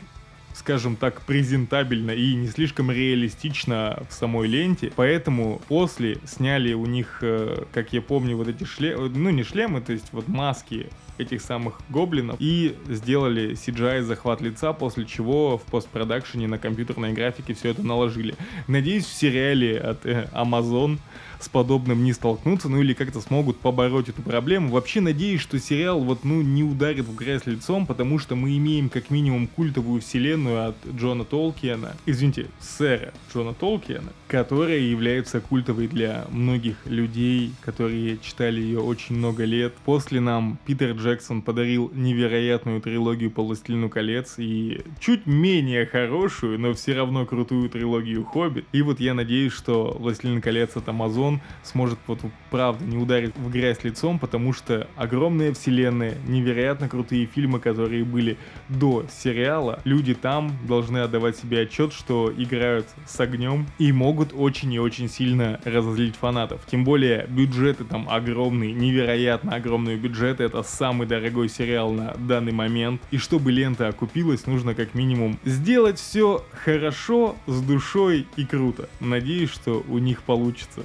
скажем 0.60 0.96
так, 0.96 1.22
презентабельно 1.22 2.10
и 2.10 2.34
не 2.34 2.46
слишком 2.46 2.90
реалистично 2.90 4.02
в 4.08 4.12
самой 4.12 4.46
ленте. 4.46 4.92
Поэтому 4.94 5.60
после 5.68 6.18
сняли 6.26 6.74
у 6.74 6.84
них, 6.84 7.20
э, 7.22 7.64
как 7.72 7.94
я 7.94 8.02
помню, 8.02 8.36
вот 8.36 8.46
эти 8.46 8.64
шлемы, 8.64 9.08
ну 9.08 9.30
не 9.30 9.42
шлемы, 9.42 9.80
то 9.80 9.92
есть 9.92 10.12
вот 10.12 10.28
маски 10.28 10.88
этих 11.16 11.40
самых 11.40 11.80
гоблинов 11.88 12.36
и 12.38 12.76
сделали 12.88 13.52
CGI 13.52 14.02
захват 14.02 14.40
лица, 14.42 14.72
после 14.72 15.06
чего 15.06 15.56
в 15.56 15.62
постпродакшене 15.62 16.46
на 16.46 16.58
компьютерной 16.58 17.12
графике 17.14 17.54
все 17.54 17.70
это 17.70 17.82
наложили. 17.82 18.34
Надеюсь, 18.68 19.06
в 19.06 19.12
сериале 19.14 19.78
от 19.78 20.04
э, 20.04 20.28
Amazon 20.34 20.98
с 21.40 21.48
подобным 21.48 22.04
не 22.04 22.12
столкнутся, 22.12 22.68
ну 22.68 22.80
или 22.80 22.92
как-то 22.92 23.20
смогут 23.20 23.58
побороть 23.58 24.08
эту 24.08 24.22
проблему. 24.22 24.70
Вообще 24.70 25.00
надеюсь, 25.00 25.40
что 25.40 25.58
сериал 25.58 26.00
вот 26.00 26.24
ну 26.24 26.42
не 26.42 26.62
ударит 26.62 27.06
в 27.06 27.14
грязь 27.14 27.46
лицом, 27.46 27.86
потому 27.86 28.18
что 28.18 28.36
мы 28.36 28.56
имеем 28.56 28.88
как 28.88 29.10
минимум 29.10 29.46
культовую 29.46 30.00
вселенную 30.00 30.68
от 30.68 30.76
Джона 30.96 31.24
Толкиена, 31.24 31.96
извините, 32.06 32.46
сэра 32.60 33.12
Джона 33.32 33.54
Толкиена, 33.54 34.12
которая 34.28 34.78
является 34.78 35.40
культовой 35.40 35.88
для 35.88 36.26
многих 36.30 36.76
людей, 36.86 37.52
которые 37.60 38.18
читали 38.18 38.60
ее 38.60 38.80
очень 38.80 39.16
много 39.16 39.44
лет. 39.44 39.74
После 39.84 40.20
нам 40.20 40.58
Питер 40.66 40.92
Джексон 40.92 41.42
подарил 41.42 41.90
невероятную 41.94 42.80
трилогию 42.80 43.30
по 43.30 43.42
«Властелину 43.42 43.88
колец» 43.88 44.34
и 44.38 44.82
чуть 45.00 45.26
менее 45.26 45.86
хорошую, 45.86 46.58
но 46.58 46.74
все 46.74 46.94
равно 46.94 47.26
крутую 47.26 47.68
трилогию 47.70 48.24
«Хоббит». 48.24 48.64
И 48.72 48.82
вот 48.82 49.00
я 49.00 49.14
надеюсь, 49.14 49.52
что 49.52 49.96
«Властелин 49.98 50.40
колец» 50.40 50.76
от 50.76 50.88
Amazon 50.88 51.29
он 51.30 51.40
сможет 51.62 51.98
вот 52.06 52.20
правда 52.50 52.84
не 52.84 52.98
ударить 52.98 53.36
в 53.36 53.50
грязь 53.50 53.82
лицом, 53.84 54.18
потому 54.18 54.52
что 54.52 54.88
огромная 54.96 55.52
вселенная, 55.52 56.16
невероятно 56.26 56.88
крутые 56.88 57.26
фильмы, 57.26 57.60
которые 57.60 58.04
были 58.04 58.36
до 58.68 59.04
сериала, 59.10 59.80
люди 59.84 60.14
там 60.14 60.52
должны 60.66 60.98
отдавать 60.98 61.36
себе 61.36 61.60
отчет, 61.62 61.92
что 61.92 62.32
играют 62.36 62.86
с 63.06 63.18
огнем 63.20 63.66
и 63.78 63.92
могут 63.92 64.32
очень 64.34 64.72
и 64.72 64.80
очень 64.80 65.08
сильно 65.08 65.60
разозлить 65.64 66.16
фанатов. 66.16 66.60
Тем 66.70 66.84
более 66.84 67.26
бюджеты 67.28 67.84
там 67.84 68.08
огромные, 68.08 68.72
невероятно 68.72 69.54
огромные 69.54 69.96
бюджеты, 69.96 70.44
это 70.44 70.62
самый 70.62 71.06
дорогой 71.06 71.48
сериал 71.48 71.92
на 71.92 72.14
данный 72.14 72.52
момент. 72.52 73.00
И 73.10 73.18
чтобы 73.18 73.52
лента 73.52 73.88
окупилась, 73.88 74.46
нужно 74.46 74.74
как 74.74 74.94
минимум 74.94 75.38
сделать 75.44 75.98
все 75.98 76.44
хорошо, 76.64 77.36
с 77.46 77.60
душой 77.62 78.26
и 78.36 78.44
круто. 78.44 78.88
Надеюсь, 79.00 79.50
что 79.50 79.84
у 79.88 79.98
них 79.98 80.22
получится. 80.22 80.82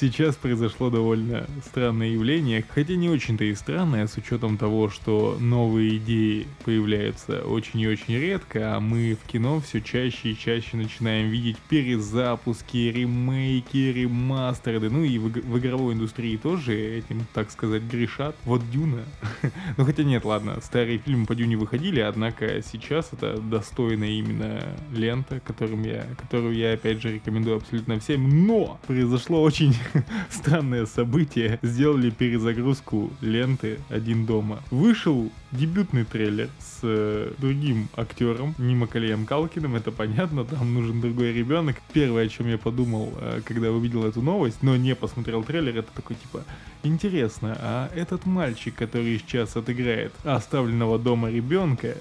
Сейчас 0.00 0.36
произошло 0.36 0.90
довольно 0.90 1.48
странное 1.66 2.10
явление, 2.10 2.64
хотя 2.68 2.94
не 2.94 3.08
очень-то 3.08 3.42
и 3.42 3.52
странное, 3.56 4.06
с 4.06 4.16
учетом 4.16 4.56
того, 4.56 4.90
что 4.90 5.36
новые 5.40 5.96
идеи 5.96 6.46
появляются 6.64 7.42
очень 7.42 7.80
и 7.80 7.88
очень 7.88 8.14
редко, 8.14 8.76
а 8.76 8.80
мы 8.80 9.18
в 9.20 9.26
кино 9.26 9.58
все 9.58 9.80
чаще 9.80 10.30
и 10.30 10.38
чаще 10.38 10.76
начинаем 10.76 11.30
видеть 11.30 11.56
перезапуски, 11.68 12.76
ремейки, 12.76 13.92
ремастеры, 13.92 14.88
ну 14.88 15.02
и 15.02 15.18
в, 15.18 15.30
в 15.32 15.58
игровой 15.58 15.94
индустрии 15.94 16.36
тоже 16.36 16.78
этим, 16.78 17.26
так 17.34 17.50
сказать, 17.50 17.82
грешат. 17.82 18.36
Вот 18.44 18.62
Дюна. 18.70 19.02
ну 19.76 19.84
хотя 19.84 20.04
нет, 20.04 20.24
ладно, 20.24 20.60
старые 20.62 20.98
фильмы 20.98 21.26
по 21.26 21.34
Дюне 21.34 21.56
выходили, 21.56 21.98
однако 21.98 22.62
сейчас 22.62 23.08
это 23.12 23.40
достойная 23.40 24.10
именно 24.10 24.62
лента, 24.92 25.40
которым 25.40 25.82
я, 25.82 26.06
которую 26.16 26.54
я 26.54 26.74
опять 26.74 27.02
же 27.02 27.14
рекомендую 27.14 27.56
абсолютно 27.56 27.98
всем, 27.98 28.46
но 28.46 28.78
произошло 28.86 29.42
очень 29.42 29.74
странное 30.30 30.86
событие. 30.86 31.58
Сделали 31.62 32.10
перезагрузку 32.10 33.10
ленты 33.20 33.78
«Один 33.88 34.26
дома». 34.26 34.62
Вышел 34.70 35.30
дебютный 35.52 36.04
трейлер 36.04 36.48
с 36.58 36.80
э, 36.82 37.32
другим 37.38 37.88
актером, 37.96 38.54
не 38.58 38.74
Макалеем 38.74 39.24
Калкиным, 39.26 39.76
это 39.76 39.90
понятно, 39.90 40.44
там 40.44 40.74
нужен 40.74 41.00
другой 41.00 41.32
ребенок. 41.32 41.76
Первое, 41.92 42.26
о 42.26 42.28
чем 42.28 42.48
я 42.48 42.58
подумал, 42.58 43.12
э, 43.20 43.40
когда 43.44 43.70
увидел 43.70 44.04
эту 44.04 44.20
новость, 44.20 44.62
но 44.62 44.76
не 44.76 44.94
посмотрел 44.94 45.42
трейлер, 45.44 45.78
это 45.78 45.90
такой 45.94 46.16
типа, 46.16 46.44
интересно, 46.82 47.56
а 47.60 47.90
этот 47.94 48.26
мальчик, 48.26 48.74
который 48.74 49.18
сейчас 49.18 49.56
отыграет 49.56 50.12
оставленного 50.24 50.98
дома 50.98 51.30
ребенка, 51.30 51.96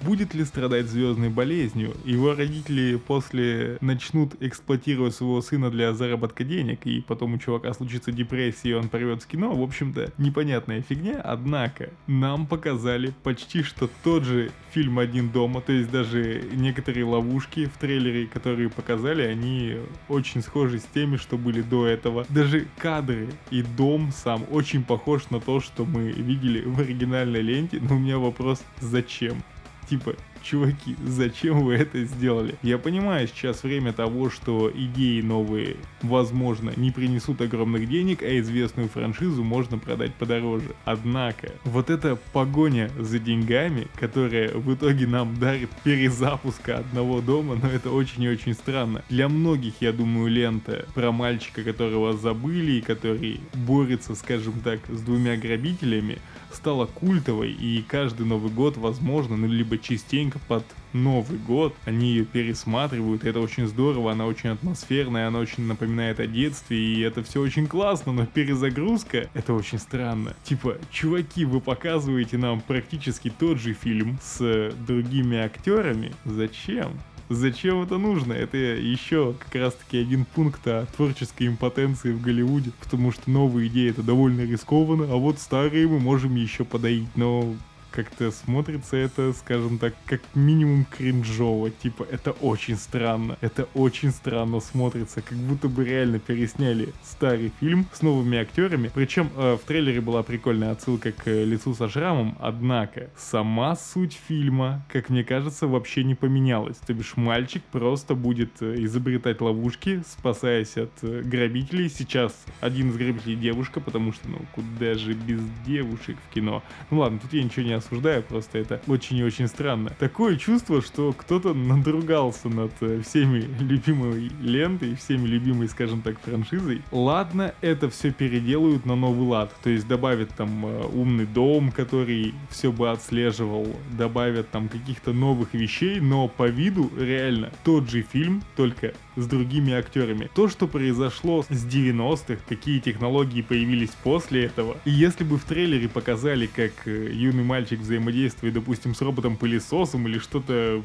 Будет 0.00 0.32
ли 0.32 0.46
страдать 0.46 0.86
звездной 0.86 1.28
болезнью? 1.28 1.94
Его 2.06 2.34
родители 2.34 2.96
после 2.96 3.76
начнут 3.82 4.34
эксплуатировать 4.40 5.14
своего 5.14 5.42
сына 5.42 5.70
для 5.70 5.92
заработка 5.92 6.42
денег, 6.42 6.86
и 6.86 7.02
потом 7.02 7.34
у 7.34 7.38
чувака 7.38 7.74
случится 7.74 8.10
депрессия, 8.10 8.70
и 8.70 8.72
он 8.72 8.88
порвет 8.88 9.22
с 9.22 9.26
кино. 9.26 9.54
В 9.54 9.62
общем-то, 9.62 10.12
непонятная 10.16 10.80
фигня, 10.80 11.20
однако 11.20 11.90
нам 12.06 12.46
показали 12.46 13.12
почти 13.22 13.62
что 13.62 13.90
тот 14.02 14.24
же 14.24 14.52
фильм 14.72 14.98
«Один 14.98 15.28
дома», 15.28 15.60
то 15.60 15.72
есть 15.72 15.90
даже 15.90 16.44
некоторые 16.52 17.04
ловушки 17.04 17.66
в 17.66 17.76
трейлере, 17.76 18.26
которые 18.26 18.70
показали, 18.70 19.22
они 19.22 19.76
очень 20.08 20.42
схожи 20.42 20.78
с 20.78 20.84
теми, 20.84 21.18
что 21.18 21.36
были 21.36 21.60
до 21.60 21.86
этого. 21.86 22.24
Даже 22.30 22.66
кадры 22.78 23.28
и 23.50 23.62
дом 23.62 24.12
сам 24.12 24.44
очень 24.50 24.82
похож 24.82 25.28
на 25.28 25.40
то, 25.40 25.60
что 25.60 25.84
мы 25.84 26.10
видели 26.10 26.62
в 26.62 26.80
оригинальной 26.80 27.42
ленте, 27.42 27.80
но 27.82 27.96
у 27.96 27.98
меня 27.98 28.18
вопрос 28.18 28.62
«Зачем?» 28.80 29.42
Типа, 29.90 30.14
чуваки, 30.42 30.96
зачем 31.04 31.64
вы 31.64 31.74
это 31.74 32.04
сделали? 32.04 32.54
Я 32.62 32.78
понимаю 32.78 33.26
сейчас 33.26 33.64
время 33.64 33.92
того, 33.92 34.30
что 34.30 34.70
идеи 34.72 35.20
новые, 35.20 35.76
возможно, 36.02 36.72
не 36.76 36.92
принесут 36.92 37.40
огромных 37.40 37.88
денег, 37.88 38.22
а 38.22 38.38
известную 38.38 38.88
франшизу 38.88 39.42
можно 39.42 39.78
продать 39.78 40.14
подороже. 40.14 40.76
Однако, 40.84 41.52
вот 41.64 41.90
эта 41.90 42.16
погоня 42.32 42.88
за 42.98 43.18
деньгами, 43.18 43.88
которая 43.98 44.52
в 44.54 44.72
итоге 44.72 45.08
нам 45.08 45.36
дарит 45.38 45.70
перезапуска 45.82 46.78
одного 46.78 47.20
дома, 47.20 47.56
но 47.56 47.66
ну, 47.66 47.68
это 47.68 47.90
очень 47.90 48.22
и 48.22 48.28
очень 48.28 48.54
странно. 48.54 49.02
Для 49.08 49.28
многих, 49.28 49.74
я 49.80 49.92
думаю, 49.92 50.30
лента 50.30 50.86
про 50.94 51.10
мальчика, 51.10 51.64
которого 51.64 52.16
забыли 52.16 52.72
и 52.72 52.80
который 52.80 53.40
борется, 53.54 54.14
скажем 54.14 54.60
так, 54.60 54.80
с 54.88 55.00
двумя 55.00 55.36
грабителями, 55.36 56.18
стала 56.52 56.86
культовой, 56.86 57.52
и 57.52 57.82
каждый 57.86 58.26
Новый 58.26 58.50
год, 58.50 58.76
возможно, 58.76 59.36
ну 59.36 59.46
либо 59.46 59.78
частенько 59.78 60.38
под 60.48 60.64
Новый 60.92 61.38
год 61.38 61.74
они 61.84 62.10
ее 62.10 62.24
пересматривают, 62.24 63.24
и 63.24 63.28
это 63.28 63.40
очень 63.40 63.66
здорово, 63.66 64.12
она 64.12 64.26
очень 64.26 64.50
атмосферная, 64.50 65.28
она 65.28 65.38
очень 65.38 65.64
напоминает 65.64 66.20
о 66.20 66.26
детстве, 66.26 66.78
и 66.78 67.00
это 67.00 67.22
все 67.22 67.40
очень 67.40 67.66
классно, 67.66 68.12
но 68.12 68.26
перезагрузка, 68.26 69.30
это 69.34 69.54
очень 69.54 69.78
странно. 69.78 70.34
Типа, 70.44 70.76
чуваки, 70.90 71.44
вы 71.44 71.60
показываете 71.60 72.38
нам 72.38 72.60
практически 72.60 73.30
тот 73.30 73.58
же 73.58 73.72
фильм 73.72 74.18
с 74.22 74.72
другими 74.86 75.38
актерами, 75.38 76.12
зачем? 76.24 76.98
Зачем 77.30 77.80
это 77.80 77.96
нужно? 77.96 78.32
Это 78.32 78.56
еще 78.56 79.36
как 79.38 79.54
раз 79.54 79.74
таки 79.74 79.98
один 79.98 80.24
пункт 80.24 80.66
о 80.66 80.84
творческой 80.96 81.46
импотенции 81.46 82.10
в 82.10 82.20
Голливуде, 82.20 82.72
потому 82.80 83.12
что 83.12 83.30
новые 83.30 83.68
идеи 83.68 83.90
это 83.90 84.02
довольно 84.02 84.40
рискованно, 84.40 85.04
а 85.04 85.14
вот 85.14 85.38
старые 85.38 85.86
мы 85.86 86.00
можем 86.00 86.34
еще 86.34 86.64
подоить, 86.64 87.06
но 87.14 87.54
как-то 87.90 88.30
смотрится 88.30 88.96
это, 88.96 89.32
скажем 89.32 89.78
так, 89.78 89.94
как 90.06 90.20
минимум 90.34 90.86
кринжово. 90.86 91.70
Типа, 91.70 92.06
это 92.10 92.32
очень 92.32 92.76
странно. 92.76 93.36
Это 93.40 93.68
очень 93.74 94.10
странно 94.10 94.60
смотрится, 94.60 95.22
как 95.22 95.38
будто 95.38 95.68
бы 95.68 95.84
реально 95.84 96.18
пересняли 96.18 96.92
старый 97.02 97.52
фильм 97.60 97.86
с 97.92 98.02
новыми 98.02 98.38
актерами. 98.38 98.90
Причем 98.94 99.30
э, 99.36 99.56
в 99.60 99.66
трейлере 99.66 100.00
была 100.00 100.22
прикольная 100.22 100.72
отсылка 100.72 101.12
к 101.12 101.26
лицу 101.26 101.74
со 101.74 101.88
шрамом, 101.88 102.36
однако 102.40 103.10
сама 103.16 103.76
суть 103.76 104.18
фильма, 104.28 104.84
как 104.92 105.08
мне 105.08 105.24
кажется, 105.24 105.66
вообще 105.66 106.04
не 106.04 106.14
поменялась. 106.14 106.76
То 106.78 106.94
бишь 106.94 107.16
мальчик 107.16 107.62
просто 107.72 108.14
будет 108.14 108.50
э, 108.60 108.76
изобретать 108.84 109.40
ловушки, 109.40 110.02
спасаясь 110.06 110.76
от 110.76 110.92
э, 111.02 111.22
грабителей. 111.22 111.88
Сейчас 111.88 112.32
один 112.60 112.90
из 112.90 112.96
грабителей 112.96 113.36
девушка, 113.36 113.80
потому 113.80 114.12
что, 114.12 114.28
ну, 114.28 114.38
куда 114.52 114.94
же 114.94 115.14
без 115.14 115.40
девушек 115.66 116.16
в 116.28 116.34
кино. 116.34 116.62
Ну 116.90 117.00
ладно, 117.00 117.18
тут 117.18 117.32
я 117.32 117.42
ничего 117.42 117.66
не 117.66 117.79
осуждаю, 117.80 118.22
просто 118.22 118.58
это 118.58 118.80
очень 118.86 119.16
и 119.16 119.24
очень 119.24 119.48
странно. 119.48 119.90
Такое 119.98 120.36
чувство, 120.36 120.80
что 120.80 121.12
кто-то 121.12 121.52
надругался 121.52 122.48
над 122.48 122.72
э, 122.80 123.02
всеми 123.04 123.40
любимой 123.60 124.30
лентой, 124.40 124.94
всеми 124.94 125.26
любимой, 125.26 125.68
скажем 125.68 126.02
так, 126.02 126.20
франшизой. 126.20 126.82
Ладно, 126.92 127.54
это 127.60 127.90
все 127.90 128.12
переделают 128.12 128.86
на 128.86 128.94
новый 128.94 129.26
лад, 129.26 129.54
то 129.62 129.70
есть 129.70 129.86
добавят 129.88 130.30
там 130.36 130.66
э, 130.66 130.86
умный 130.92 131.26
дом, 131.26 131.72
который 131.72 132.34
все 132.50 132.72
бы 132.72 132.90
отслеживал, 132.90 133.66
добавят 133.98 134.50
там 134.50 134.68
каких-то 134.68 135.12
новых 135.12 135.54
вещей, 135.54 136.00
но 136.00 136.28
по 136.28 136.48
виду 136.48 136.90
реально 136.98 137.52
тот 137.64 137.88
же 137.88 138.02
фильм, 138.02 138.42
только 138.56 138.94
с 139.16 139.26
другими 139.26 139.72
актерами. 139.72 140.30
То, 140.34 140.48
что 140.48 140.66
произошло 140.66 141.44
с 141.48 141.66
90-х, 141.66 142.38
какие 142.48 142.80
технологии 142.80 143.42
появились 143.42 143.90
после 144.02 144.44
этого, 144.44 144.76
и 144.84 144.90
если 144.90 145.24
бы 145.24 145.36
в 145.36 145.44
трейлере 145.44 145.88
показали, 145.88 146.46
как 146.46 146.72
э, 146.86 147.10
юный 147.12 147.44
мальчик 147.44 147.69
взаимодействует, 147.78 148.54
допустим, 148.54 148.94
с 148.94 149.00
роботом-пылесосом 149.00 150.06
или 150.08 150.18
что-то 150.18 150.82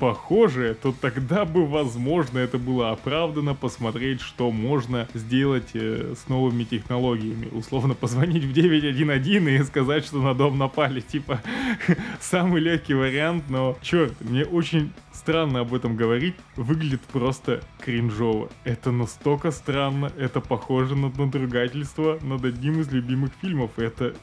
похожее, 0.00 0.72
то 0.74 0.92
тогда 0.98 1.44
бы, 1.44 1.66
возможно, 1.66 2.38
это 2.38 2.58
было 2.58 2.90
оправдано 2.90 3.54
посмотреть, 3.54 4.22
что 4.22 4.50
можно 4.50 5.06
сделать 5.12 5.70
э, 5.74 6.14
с 6.16 6.28
новыми 6.28 6.64
технологиями. 6.64 7.48
Условно 7.52 7.94
позвонить 7.94 8.44
в 8.44 8.52
911 8.52 9.60
и 9.60 9.64
сказать, 9.64 10.06
что 10.06 10.16
на 10.16 10.34
дом 10.34 10.56
напали. 10.56 11.00
Типа, 11.00 11.42
самый 12.20 12.62
легкий 12.62 12.94
вариант, 12.94 13.44
но, 13.50 13.76
черт, 13.82 14.14
мне 14.20 14.44
очень 14.44 14.90
странно 15.12 15.60
об 15.60 15.74
этом 15.74 15.96
говорить. 15.96 16.34
Выглядит 16.56 17.02
просто 17.02 17.60
кринжово. 17.84 18.48
Это 18.64 18.90
настолько 18.90 19.50
странно, 19.50 20.10
это 20.18 20.40
похоже 20.40 20.96
на 20.96 21.10
надругательство 21.10 22.18
над 22.22 22.42
одним 22.46 22.80
из 22.80 22.90
любимых 22.90 23.32
фильмов. 23.42 23.72
Это 23.78 24.14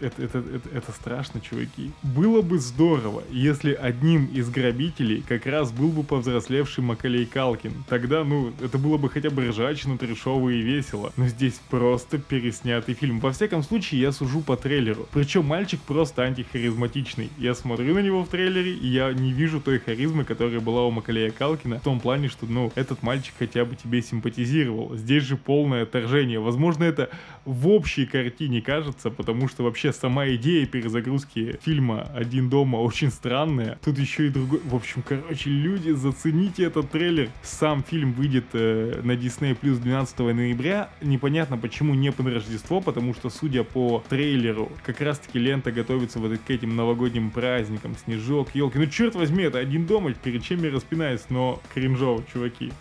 это, 0.00 0.22
это, 0.22 0.38
это, 0.38 0.68
это 0.72 0.92
страшно, 0.92 1.40
чуваки. 1.40 1.90
Было 2.02 2.42
бы 2.42 2.58
здорово, 2.58 3.22
если 3.30 3.72
одним 3.72 4.26
из 4.26 4.48
грабителей 4.48 5.22
как 5.26 5.46
раз 5.46 5.72
был 5.72 5.88
бы 5.88 6.02
повзрослевший 6.02 6.84
Макалей 6.84 7.26
Калкин. 7.26 7.84
Тогда, 7.88 8.24
ну, 8.24 8.52
это 8.62 8.78
было 8.78 8.96
бы 8.96 9.10
хотя 9.10 9.30
бы 9.30 9.48
ржачно, 9.48 9.98
трешово 9.98 10.50
и 10.50 10.60
весело. 10.60 11.12
Но 11.16 11.26
здесь 11.28 11.60
просто 11.70 12.18
переснятый 12.18 12.94
фильм. 12.94 13.20
Во 13.20 13.32
всяком 13.32 13.62
случае, 13.62 14.00
я 14.00 14.12
сужу 14.12 14.40
по 14.40 14.56
трейлеру. 14.56 15.08
Причем 15.12 15.44
мальчик 15.44 15.80
просто 15.80 16.22
антихаризматичный. 16.22 17.30
Я 17.38 17.54
смотрю 17.54 17.94
на 17.94 18.00
него 18.00 18.24
в 18.24 18.28
трейлере, 18.28 18.72
и 18.72 18.86
я 18.86 19.12
не 19.12 19.32
вижу 19.32 19.60
той 19.60 19.78
харизмы, 19.78 20.24
которая 20.24 20.60
была 20.60 20.84
у 20.84 20.90
Макалея 20.90 21.30
Калкина. 21.30 21.80
В 21.80 21.82
том 21.82 22.00
плане, 22.00 22.28
что, 22.28 22.46
ну, 22.46 22.72
этот 22.74 23.02
мальчик 23.02 23.34
хотя 23.38 23.64
бы 23.64 23.76
тебе 23.76 24.02
симпатизировал. 24.02 24.96
Здесь 24.96 25.24
же 25.24 25.36
полное 25.36 25.82
отторжение. 25.82 26.38
Возможно, 26.38 26.84
это 26.84 27.10
в 27.44 27.68
общей 27.68 28.06
картине 28.06 28.62
кажется, 28.62 29.10
потому 29.10 29.48
что 29.48 29.65
вообще 29.66 29.92
сама 29.92 30.28
идея 30.30 30.64
перезагрузки 30.64 31.58
фильма 31.62 32.08
«Один 32.14 32.48
дома» 32.48 32.76
очень 32.76 33.10
странная. 33.10 33.78
Тут 33.84 33.98
еще 33.98 34.28
и 34.28 34.30
другой... 34.30 34.60
В 34.64 34.74
общем, 34.74 35.02
короче, 35.02 35.50
люди, 35.50 35.90
зацените 35.90 36.64
этот 36.64 36.90
трейлер. 36.90 37.30
Сам 37.42 37.82
фильм 37.82 38.12
выйдет 38.12 38.46
э, 38.52 39.00
на 39.02 39.12
Disney 39.12 39.58
Plus 39.60 39.78
12 39.78 40.18
ноября. 40.18 40.90
Непонятно, 41.02 41.58
почему 41.58 41.94
не 41.94 42.12
под 42.12 42.28
Рождество, 42.28 42.80
потому 42.80 43.12
что, 43.12 43.28
судя 43.28 43.64
по 43.64 44.04
трейлеру, 44.08 44.70
как 44.84 45.00
раз-таки 45.00 45.38
лента 45.38 45.72
готовится 45.72 46.20
вот 46.20 46.38
к 46.38 46.50
этим 46.50 46.76
новогодним 46.76 47.30
праздникам. 47.30 47.96
Снежок, 48.04 48.54
елки. 48.54 48.78
Ну, 48.78 48.86
черт 48.86 49.16
возьми, 49.16 49.44
это 49.44 49.58
«Один 49.58 49.86
дома», 49.86 50.12
перед 50.14 50.44
чем 50.44 50.62
я 50.62 50.70
распинаюсь, 50.70 51.22
но 51.28 51.60
кринжово, 51.74 52.22
чуваки. 52.32 52.72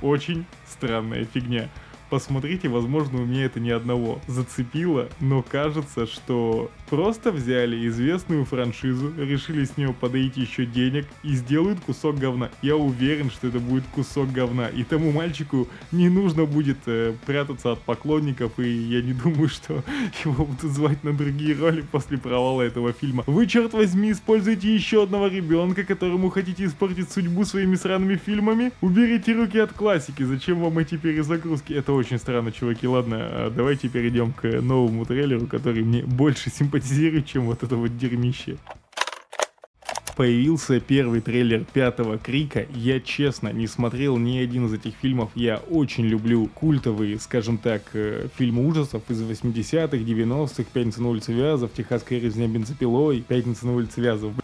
Очень 0.00 0.44
странная 0.66 1.24
фигня 1.24 1.68
посмотрите, 2.12 2.68
возможно, 2.68 3.22
у 3.22 3.24
меня 3.24 3.46
это 3.46 3.58
ни 3.58 3.70
одного 3.70 4.20
зацепило, 4.26 5.08
но 5.18 5.42
кажется, 5.42 6.06
что 6.06 6.70
просто 6.90 7.32
взяли 7.32 7.88
известную 7.88 8.44
франшизу, 8.44 9.14
решили 9.16 9.64
с 9.64 9.78
нее 9.78 9.94
подоить 9.98 10.36
еще 10.36 10.66
денег 10.66 11.06
и 11.22 11.30
сделают 11.30 11.80
кусок 11.80 12.18
говна. 12.18 12.50
Я 12.60 12.76
уверен, 12.76 13.30
что 13.30 13.46
это 13.46 13.60
будет 13.60 13.84
кусок 13.94 14.30
говна, 14.30 14.68
и 14.68 14.84
тому 14.84 15.10
мальчику 15.10 15.68
не 15.90 16.10
нужно 16.10 16.44
будет 16.44 16.76
э, 16.84 17.14
прятаться 17.24 17.72
от 17.72 17.80
поклонников, 17.80 18.60
и 18.60 18.68
я 18.70 19.00
не 19.00 19.14
думаю, 19.14 19.48
что 19.48 19.82
его 20.26 20.44
будут 20.44 20.70
звать 20.70 21.02
на 21.04 21.14
другие 21.14 21.56
роли 21.56 21.80
после 21.80 22.18
провала 22.18 22.60
этого 22.60 22.92
фильма. 22.92 23.24
Вы, 23.26 23.46
черт 23.46 23.72
возьми, 23.72 24.12
используете 24.12 24.74
еще 24.74 25.04
одного 25.04 25.28
ребенка, 25.28 25.82
которому 25.84 26.28
хотите 26.28 26.66
испортить 26.66 27.10
судьбу 27.10 27.46
своими 27.46 27.76
сраными 27.76 28.16
фильмами? 28.16 28.70
Уберите 28.82 29.32
руки 29.32 29.58
от 29.58 29.72
классики, 29.72 30.24
зачем 30.24 30.60
вам 30.60 30.76
эти 30.76 30.98
перезагрузки? 30.98 31.72
Это 31.72 32.01
очень 32.02 32.18
странно, 32.18 32.50
чуваки. 32.50 32.86
Ладно, 32.86 33.16
а 33.20 33.50
давайте 33.50 33.88
перейдем 33.88 34.32
к 34.32 34.42
новому 34.44 35.04
трейлеру, 35.04 35.46
который 35.46 35.82
мне 35.82 36.02
больше 36.02 36.50
симпатизирует, 36.50 37.26
чем 37.26 37.44
вот 37.46 37.62
это 37.62 37.76
вот 37.76 37.96
дерьмище 37.96 38.58
появился 40.14 40.78
первый 40.78 41.22
трейлер 41.22 41.64
пятого 41.64 42.18
Крика. 42.18 42.66
Я 42.74 43.00
честно 43.00 43.48
не 43.48 43.66
смотрел 43.66 44.18
ни 44.18 44.38
один 44.38 44.66
из 44.66 44.74
этих 44.74 44.94
фильмов. 45.00 45.30
Я 45.34 45.56
очень 45.70 46.04
люблю 46.04 46.48
культовые, 46.48 47.18
скажем 47.18 47.56
так, 47.56 47.82
э, 47.94 48.28
фильмы 48.36 48.66
ужасов 48.66 49.02
из 49.08 49.22
80-х, 49.22 49.96
90-х, 49.96 50.64
«Пятница 50.70 51.02
на 51.02 51.08
улице 51.08 51.32
Вязов», 51.32 51.72
«Техасская 51.72 52.20
резня 52.20 52.46
бензопилой», 52.46 53.22
«Пятница 53.26 53.66
на 53.66 53.74
улице 53.74 54.02
Вязов». 54.02 54.34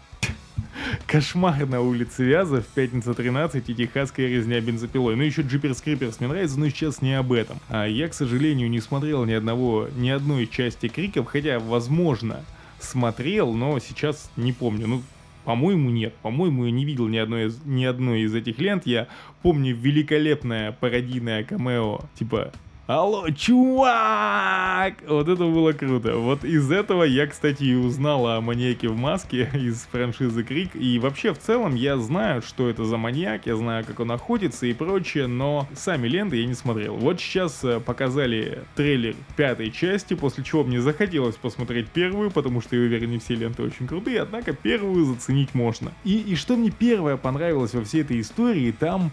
Кошмар 1.09 1.64
на 1.64 1.81
улице 1.81 2.23
Вязов, 2.23 2.66
Пятница 2.66 3.14
13 3.14 3.66
и 3.66 3.75
Техасская 3.75 4.29
резня 4.29 4.61
бензопилой. 4.61 5.16
Ну 5.16 5.23
еще 5.23 5.40
Джиперс 5.40 5.81
Криперс 5.81 6.21
мне 6.21 6.29
нравится, 6.29 6.61
но 6.61 6.68
сейчас 6.68 7.01
не 7.01 7.14
об 7.14 7.33
этом. 7.33 7.59
А 7.71 7.87
я, 7.87 8.09
к 8.09 8.14
сожалению, 8.14 8.68
не 8.68 8.79
смотрел 8.79 9.25
ни 9.25 9.33
одного, 9.33 9.88
ни 9.97 10.11
одной 10.11 10.47
части 10.47 10.88
Криков, 10.88 11.27
хотя, 11.29 11.61
возможно, 11.61 12.44
смотрел, 12.79 13.55
но 13.55 13.79
сейчас 13.79 14.31
не 14.37 14.53
помню. 14.53 14.87
Ну, 14.87 15.03
по-моему, 15.47 15.88
нет. 15.88 16.12
По-моему, 16.21 16.66
я 16.66 16.73
не 16.73 16.85
видел 16.85 17.09
ни 17.09 17.16
одной, 17.16 17.47
из, 17.47 17.59
ни 17.64 17.87
одной 17.87 18.21
из 18.21 18.35
этих 18.35 18.59
лент. 18.59 18.85
Я 18.85 19.09
помню 19.40 19.75
великолепное 19.75 20.73
пародийное 20.73 21.42
камео, 21.42 22.03
типа 22.18 22.53
Алло, 22.88 23.29
чувак! 23.29 24.94
Вот 25.07 25.29
это 25.29 25.44
было 25.44 25.72
круто. 25.72 26.16
Вот 26.16 26.42
из 26.42 26.72
этого 26.72 27.03
я, 27.03 27.27
кстати, 27.27 27.62
и 27.64 27.74
узнал 27.74 28.27
о 28.27 28.40
маньяке 28.40 28.88
в 28.88 28.96
маске 28.96 29.51
из 29.53 29.87
франшизы 29.92 30.42
Крик. 30.42 30.74
И 30.74 30.98
вообще, 30.98 31.35
в 31.35 31.38
целом, 31.38 31.74
я 31.74 31.98
знаю, 31.98 32.40
что 32.40 32.66
это 32.66 32.87
за 32.87 32.96
маньяк, 32.96 33.44
я 33.44 33.57
знаю, 33.57 33.85
как 33.85 34.01
он 34.01 34.11
охотится 34.11 34.64
и 34.64 34.72
прочее, 34.72 35.27
но 35.27 35.68
сами 35.74 36.09
ленты 36.09 36.37
я 36.37 36.46
не 36.46 36.55
смотрел. 36.55 36.94
Вот 36.96 37.20
сейчас 37.20 37.62
э, 37.62 37.79
показали 37.79 38.64
трейлер 38.74 39.16
пятой 39.37 39.70
части, 39.70 40.14
после 40.14 40.42
чего 40.42 40.64
мне 40.64 40.81
захотелось 40.81 41.37
посмотреть 41.37 41.88
первую, 41.88 42.31
потому 42.31 42.62
что 42.62 42.74
я 42.74 42.81
уверен, 42.81 43.11
не 43.11 43.18
все 43.18 43.35
ленты 43.35 43.64
очень 43.64 43.87
крутые, 43.87 44.22
однако 44.22 44.55
первую 44.55 45.05
заценить 45.05 45.55
можно. 45.55 45.92
И, 46.05 46.20
и 46.20 46.37
что 46.37 46.57
мне 46.57 46.70
первое 46.70 47.18
понравилось 47.18 47.74
во 47.74 47.85
всей 47.85 48.01
этой 48.01 48.18
истории, 48.18 48.72
там 48.72 49.12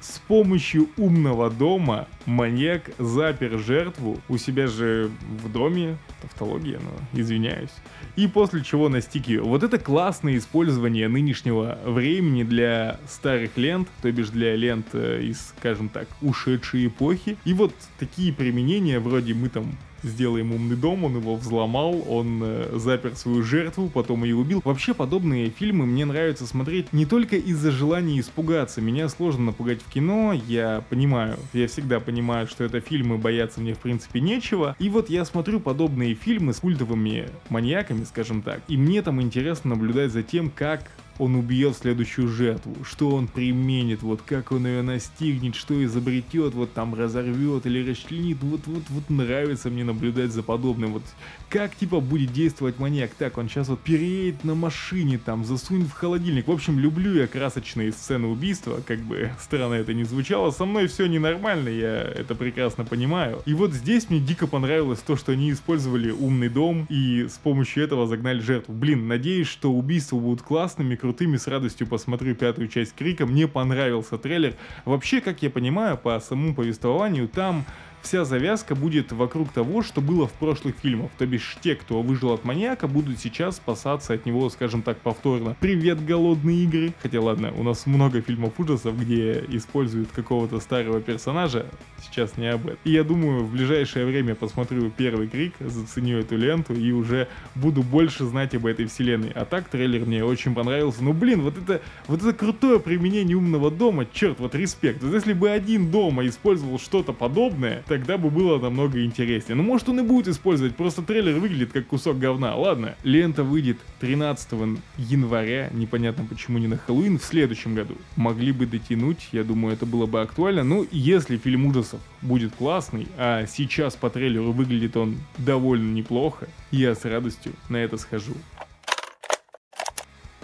с 0.00 0.18
помощью 0.18 0.88
умного 0.96 1.50
дома 1.50 2.08
маньяк 2.26 2.90
запер 2.98 3.58
жертву 3.58 4.20
у 4.28 4.36
себя 4.36 4.66
же 4.66 5.10
в 5.42 5.50
доме, 5.50 5.96
тавтология, 6.22 6.78
но 6.78 7.20
извиняюсь, 7.20 7.70
и 8.16 8.26
после 8.26 8.62
чего 8.62 8.88
настиг 8.88 9.28
ее. 9.28 9.42
Вот 9.42 9.62
это 9.62 9.78
классное 9.78 10.36
использование 10.36 11.08
нынешнего 11.08 11.78
времени 11.84 12.42
для 12.42 13.00
старых 13.08 13.56
лент, 13.56 13.88
то 14.02 14.10
бишь 14.10 14.30
для 14.30 14.56
лент 14.56 14.86
э, 14.92 15.22
из, 15.22 15.54
скажем 15.58 15.88
так, 15.88 16.08
ушедшей 16.20 16.86
эпохи. 16.86 17.36
И 17.44 17.52
вот 17.52 17.74
такие 17.98 18.32
применения, 18.32 18.98
вроде 18.98 19.34
мы 19.34 19.48
там 19.48 19.76
сделаем 20.02 20.52
умный 20.52 20.76
дом, 20.76 21.04
он 21.04 21.16
его 21.16 21.36
взломал, 21.36 22.04
он 22.08 22.40
э, 22.42 22.78
запер 22.78 23.16
свою 23.16 23.42
жертву, 23.42 23.88
потом 23.88 24.24
ее 24.24 24.36
убил. 24.36 24.60
Вообще 24.64 24.94
подобные 24.94 25.50
фильмы 25.50 25.86
мне 25.86 26.04
нравится 26.04 26.46
смотреть 26.46 26.92
не 26.92 27.06
только 27.06 27.36
из-за 27.36 27.70
желания 27.70 28.20
испугаться. 28.20 28.80
Меня 28.80 29.08
сложно 29.08 29.46
напугать 29.46 29.80
в 29.82 29.90
кино, 29.92 30.32
я 30.32 30.82
понимаю, 30.88 31.36
я 31.52 31.68
всегда 31.68 32.00
понимаю, 32.00 32.46
что 32.46 32.64
это 32.64 32.80
фильмы, 32.80 33.18
бояться 33.18 33.60
мне 33.60 33.74
в 33.74 33.78
принципе 33.78 34.20
нечего. 34.20 34.76
И 34.78 34.88
вот 34.88 35.10
я 35.10 35.24
смотрю 35.24 35.60
подобные 35.60 36.14
фильмы 36.14 36.52
с 36.52 36.60
культовыми 36.60 37.28
маньяками, 37.48 38.04
скажем 38.04 38.42
так, 38.42 38.60
и 38.68 38.76
мне 38.76 39.02
там 39.02 39.20
интересно 39.20 39.70
наблюдать 39.70 40.12
за 40.12 40.22
тем, 40.22 40.50
как 40.50 40.82
он 41.18 41.34
убьет 41.34 41.76
следующую 41.76 42.28
жертву, 42.28 42.76
что 42.84 43.10
он 43.10 43.28
применит, 43.28 44.02
вот 44.02 44.20
как 44.24 44.52
он 44.52 44.66
ее 44.66 44.82
настигнет, 44.82 45.54
что 45.54 45.82
изобретет, 45.84 46.54
вот 46.54 46.72
там 46.72 46.94
разорвет 46.94 47.66
или 47.66 47.88
расчленит, 47.88 48.38
вот, 48.42 48.60
вот, 48.66 48.82
вот 48.88 49.10
нравится 49.10 49.70
мне 49.70 49.84
наблюдать 49.84 50.32
за 50.32 50.42
подобным, 50.42 50.94
вот 50.94 51.02
как 51.48 51.74
типа 51.74 52.00
будет 52.00 52.32
действовать 52.32 52.78
маньяк, 52.78 53.12
так 53.16 53.38
он 53.38 53.48
сейчас 53.48 53.68
вот 53.68 53.80
переедет 53.80 54.44
на 54.44 54.54
машине, 54.54 55.18
там 55.18 55.44
засунет 55.44 55.88
в 55.88 55.92
холодильник, 55.92 56.48
в 56.48 56.52
общем 56.52 56.78
люблю 56.78 57.14
я 57.14 57.26
красочные 57.26 57.92
сцены 57.92 58.26
убийства, 58.26 58.80
как 58.86 59.00
бы 59.00 59.30
странно 59.40 59.74
это 59.74 59.94
не 59.94 60.04
звучало, 60.04 60.50
со 60.50 60.64
мной 60.64 60.86
все 60.86 61.06
ненормально, 61.06 61.68
я 61.68 62.02
это 62.02 62.34
прекрасно 62.34 62.84
понимаю, 62.84 63.42
и 63.46 63.54
вот 63.54 63.72
здесь 63.72 64.10
мне 64.10 64.20
дико 64.20 64.46
понравилось 64.46 65.00
то, 65.00 65.16
что 65.16 65.32
они 65.32 65.50
использовали 65.50 66.10
умный 66.10 66.48
дом 66.48 66.86
и 66.88 67.26
с 67.28 67.38
помощью 67.38 67.84
этого 67.84 68.06
загнали 68.06 68.40
жертву, 68.40 68.74
блин, 68.74 69.08
надеюсь, 69.08 69.46
что 69.46 69.72
убийства 69.72 70.18
будут 70.18 70.42
классными, 70.42 70.96
крутыми, 71.06 71.36
с 71.36 71.46
радостью 71.46 71.86
посмотрю 71.86 72.34
пятую 72.34 72.66
часть 72.66 72.92
Крика. 72.96 73.26
Мне 73.26 73.46
понравился 73.46 74.18
трейлер. 74.18 74.54
Вообще, 74.84 75.20
как 75.20 75.40
я 75.40 75.50
понимаю, 75.50 75.96
по 75.96 76.18
самому 76.18 76.52
повествованию, 76.52 77.28
там 77.28 77.64
вся 78.06 78.24
завязка 78.24 78.76
будет 78.76 79.10
вокруг 79.10 79.50
того, 79.50 79.82
что 79.82 80.00
было 80.00 80.28
в 80.28 80.32
прошлых 80.32 80.76
фильмах. 80.80 81.10
То 81.18 81.26
бишь 81.26 81.56
те, 81.60 81.74
кто 81.74 82.02
выжил 82.02 82.32
от 82.32 82.44
маньяка, 82.44 82.86
будут 82.86 83.18
сейчас 83.18 83.56
спасаться 83.56 84.12
от 84.14 84.24
него, 84.26 84.48
скажем 84.48 84.82
так, 84.82 84.98
повторно. 84.98 85.56
Привет, 85.58 86.04
голодные 86.04 86.64
игры. 86.64 86.92
Хотя 87.02 87.20
ладно, 87.20 87.52
у 87.56 87.64
нас 87.64 87.84
много 87.86 88.20
фильмов 88.20 88.58
ужасов, 88.58 88.96
где 88.98 89.44
используют 89.48 90.10
какого-то 90.12 90.60
старого 90.60 91.00
персонажа. 91.00 91.66
Сейчас 92.00 92.36
не 92.36 92.46
об 92.46 92.66
этом. 92.66 92.78
И 92.84 92.92
я 92.92 93.02
думаю, 93.02 93.42
в 93.42 93.50
ближайшее 93.50 94.06
время 94.06 94.36
посмотрю 94.36 94.90
первый 94.96 95.26
крик, 95.26 95.54
заценю 95.58 96.20
эту 96.20 96.36
ленту 96.36 96.74
и 96.74 96.92
уже 96.92 97.26
буду 97.56 97.82
больше 97.82 98.24
знать 98.24 98.54
об 98.54 98.66
этой 98.66 98.86
вселенной. 98.86 99.32
А 99.34 99.44
так 99.44 99.68
трейлер 99.68 100.06
мне 100.06 100.24
очень 100.24 100.54
понравился. 100.54 101.02
Ну 101.02 101.12
блин, 101.12 101.42
вот 101.42 101.58
это, 101.58 101.82
вот 102.06 102.22
это 102.22 102.32
крутое 102.32 102.78
применение 102.78 103.36
умного 103.36 103.72
дома, 103.72 104.06
черт, 104.12 104.38
вот 104.38 104.54
респект. 104.54 105.02
Вот 105.02 105.12
если 105.12 105.32
бы 105.32 105.50
один 105.50 105.90
дома 105.90 106.24
использовал 106.28 106.78
что-то 106.78 107.12
подобное, 107.12 107.82
тогда 107.96 108.18
бы 108.18 108.28
было 108.28 108.58
намного 108.58 109.02
интереснее. 109.02 109.56
Ну 109.56 109.62
может 109.62 109.88
он 109.88 110.00
и 110.00 110.02
будет 110.02 110.28
использовать, 110.28 110.76
просто 110.76 111.00
трейлер 111.00 111.38
выглядит 111.38 111.72
как 111.72 111.86
кусок 111.86 112.18
говна. 112.18 112.54
Ладно, 112.54 112.94
лента 113.04 113.42
выйдет 113.42 113.78
13 114.00 114.78
января, 114.98 115.70
непонятно 115.72 116.26
почему 116.26 116.58
не 116.58 116.66
на 116.66 116.76
Хэллоуин, 116.76 117.18
в 117.18 117.24
следующем 117.24 117.74
году. 117.74 117.94
Могли 118.14 118.52
бы 118.52 118.66
дотянуть, 118.66 119.28
я 119.32 119.44
думаю, 119.44 119.72
это 119.72 119.86
было 119.86 120.04
бы 120.04 120.20
актуально. 120.20 120.62
Ну, 120.62 120.86
если 120.90 121.38
фильм 121.38 121.64
ужасов 121.64 122.00
будет 122.20 122.54
классный, 122.54 123.06
а 123.16 123.46
сейчас 123.46 123.96
по 123.96 124.10
трейлеру 124.10 124.52
выглядит 124.52 124.94
он 124.98 125.16
довольно 125.38 125.90
неплохо, 125.94 126.48
я 126.70 126.94
с 126.94 127.02
радостью 127.06 127.54
на 127.70 127.78
это 127.78 127.96
схожу. 127.96 128.34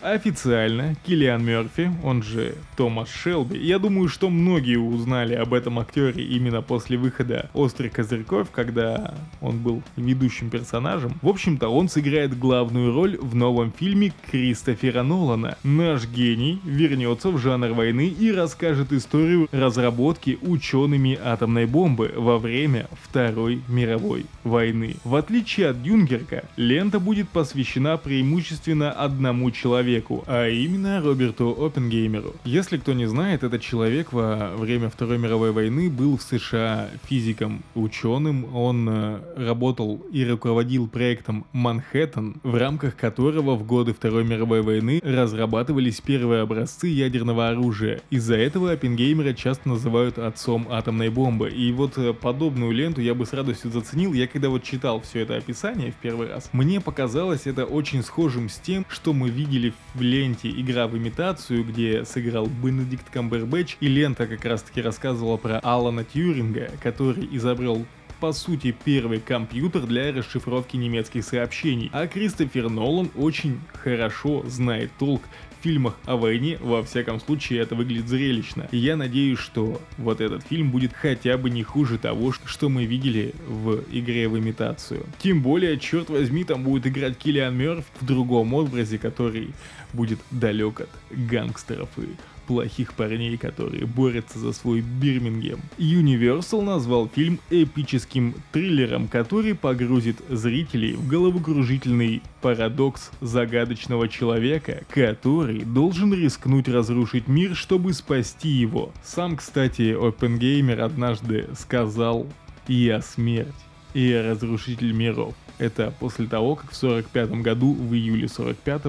Официально 0.03 0.97
Киллиан 1.07 1.45
Мерфи, 1.45 1.93
он 2.03 2.25
же 2.25 2.57
Томас 2.77 3.09
Шелби, 3.09 3.57
я 3.57 3.79
думаю, 3.79 4.09
что 4.09 4.31
многие 4.31 4.77
узнали 4.77 5.35
об 5.35 5.55
этом 5.55 5.79
актере 5.79 6.25
именно 6.25 6.61
после 6.61 6.99
выхода 6.99 7.49
«Острых 7.55 7.93
козырьков», 7.93 8.51
когда 8.51 9.15
он 9.41 9.59
был 9.59 9.81
ведущим 9.97 10.51
персонажем. 10.51 11.15
В 11.23 11.29
общем-то, 11.29 11.69
он 11.69 11.89
сыграет 11.89 12.37
главную 12.37 12.93
роль 12.93 13.17
в 13.17 13.37
новом 13.37 13.73
фильме 13.73 14.13
Кристофера 14.29 15.05
Нолана. 15.05 15.57
Наш 15.63 16.09
гений 16.09 16.59
вернется 16.65 17.31
в 17.31 17.39
жанр 17.39 17.69
войны 17.69 18.09
и 18.09 18.33
расскажет 18.33 18.93
историю 18.93 19.49
разработки 19.53 20.37
учеными 20.43 21.17
атомной 21.23 21.67
бомбы 21.67 22.13
во 22.17 22.39
время 22.39 22.89
Второй 23.03 23.63
мировой 23.69 24.27
войны. 24.43 24.97
В 25.05 25.15
отличие 25.15 25.69
от 25.69 25.81
Дюнкерка, 25.81 26.43
лента 26.57 26.99
будет 26.99 27.29
посвящена 27.29 27.97
преимущественно 27.99 28.91
одному 28.91 29.53
человеку 29.53 29.92
человеку, 29.93 30.25
а 30.27 30.49
именно 30.49 31.01
Роберту 31.01 31.51
Оппенгеймеру. 31.51 32.35
Если 32.45 32.79
кто 32.79 32.93
не 32.93 33.07
знает, 33.07 33.43
этот 33.43 33.61
человек 33.61 34.13
во 34.13 34.55
время 34.57 34.89
Второй 34.89 35.19
мировой 35.19 35.53
войны 35.53 35.91
был 35.91 36.17
в 36.17 36.23
США 36.23 36.89
физиком, 37.09 37.63
ученым. 37.75 38.55
Он 38.55 38.89
э, 38.89 39.19
работал 39.37 40.01
и 40.13 40.25
руководил 40.25 40.89
проектом 40.89 41.45
Манхэттен, 41.53 42.37
в 42.43 42.55
рамках 42.57 42.97
которого 42.97 43.55
в 43.55 43.67
годы 43.67 43.93
Второй 43.93 44.25
мировой 44.25 44.63
войны 44.63 45.01
разрабатывались 45.03 46.01
первые 46.01 46.43
образцы 46.43 46.87
ядерного 46.87 47.51
оружия. 47.51 48.01
Из-за 48.11 48.37
этого 48.37 48.73
Оппенгеймера 48.73 49.35
часто 49.35 49.69
называют 49.69 50.19
отцом 50.19 50.69
атомной 50.71 51.11
бомбы. 51.11 51.51
И 51.51 51.73
вот 51.73 51.99
э, 51.99 52.13
подобную 52.13 52.73
ленту 52.73 53.01
я 53.01 53.15
бы 53.15 53.27
с 53.27 53.33
радостью 53.33 53.71
заценил. 53.71 54.13
Я 54.13 54.27
когда 54.27 54.49
вот 54.49 54.63
читал 54.63 55.01
все 55.01 55.21
это 55.21 55.37
описание 55.37 55.93
в 55.93 55.97
первый 55.97 56.29
раз, 56.29 56.49
мне 56.53 56.81
показалось 56.81 57.47
это 57.47 57.65
очень 57.65 58.03
схожим 58.03 58.49
с 58.49 58.59
тем, 58.59 58.87
что 58.89 59.13
мы 59.13 59.29
видели 59.29 59.71
в 59.71 59.82
ленте 59.95 60.51
«Игра 60.51 60.87
в 60.87 60.97
имитацию», 60.97 61.65
где 61.65 62.05
сыграл 62.05 62.47
Бенедикт 62.47 63.11
Камбербэтч, 63.11 63.77
и 63.81 63.89
лента 63.89 64.27
как 64.27 64.45
раз 64.45 64.63
таки 64.63 64.81
рассказывала 64.81 65.37
про 65.37 65.59
Алана 65.61 66.05
Тьюринга, 66.05 66.71
который 66.83 67.29
изобрел 67.33 67.85
по 68.23 68.33
сути 68.33 68.75
первый 68.85 69.19
компьютер 69.19 69.83
для 69.83 70.13
расшифровки 70.13 70.77
немецких 70.77 71.25
сообщений, 71.25 71.91
а 71.93 72.07
Кристофер 72.07 72.71
Нолан 72.71 73.11
очень 73.17 73.61
хорошо 73.73 74.45
знает 74.47 74.93
толк 74.97 75.23
в 75.51 75.52
фильмах 75.63 75.95
о 76.05 76.17
войне, 76.17 76.59
во 76.61 76.83
всяком 76.83 77.21
случае 77.21 77.61
это 77.61 77.75
выглядит 77.75 78.09
зрелищно. 78.09 78.69
И 78.73 78.77
я 78.77 78.97
надеюсь, 78.97 79.39
что 79.39 79.81
вот 79.99 80.21
этот 80.21 80.43
фильм 80.45 80.71
будет 80.71 80.93
хотя 80.93 81.39
бы 81.39 81.51
не 81.51 81.63
хуже 81.63 81.99
того, 81.99 82.33
что 82.33 82.69
мы 82.69 82.85
видели 82.85 83.35
в 83.47 83.85
игре 83.91 84.29
в 84.29 84.39
имитацию. 84.39 85.07
Тем 85.19 85.43
более, 85.43 85.79
черт 85.79 86.11
возьми, 86.11 86.45
там 86.45 86.65
будет 86.65 86.87
играть 86.87 87.17
Киллиан 87.17 87.57
Мерф 87.57 87.85
в 88.01 88.05
другом 88.05 88.55
образе, 88.55 88.99
который 88.99 89.51
будет 89.93 90.19
далек 90.31 90.81
от 90.81 90.91
гангстеров 91.11 91.89
и 91.99 92.09
плохих 92.47 92.95
парней, 92.95 93.37
которые 93.37 93.87
борются 93.87 94.39
за 94.39 94.53
свой 94.53 94.81
Бирмингем. 94.81 95.61
Universal 95.79 96.63
назвал 96.63 97.09
фильм 97.09 97.41
эпическим 97.51 98.35
триллером, 98.53 99.09
который 99.09 99.55
погрузит 99.55 100.17
зрителей 100.29 100.95
в 100.95 101.07
головокружительный 101.09 102.23
парадокс 102.41 103.11
загадочного 103.21 104.09
человека, 104.09 104.85
который 104.89 105.61
должен 105.61 106.13
рискнуть 106.13 106.69
разрушить 106.69 107.29
мир, 107.29 107.55
чтобы 107.55 107.93
спасти 107.93 108.49
его. 108.49 108.93
Сам, 109.05 109.37
кстати, 109.37 109.97
Опенгеймер 109.99 110.81
однажды 110.81 111.49
сказал 111.59 112.27
«Я 112.69 113.01
смерть, 113.03 113.49
и 113.95 114.09
я 114.09 114.23
разрушитель 114.23 114.93
миров». 114.93 115.35
Это 115.63 115.93
после 116.01 116.27
того, 116.27 116.57
как 116.57 116.73
в 116.73 116.77
45 116.77 117.31
году, 117.41 117.73
в 117.73 117.95
июле 117.95 118.27
45 118.27 118.83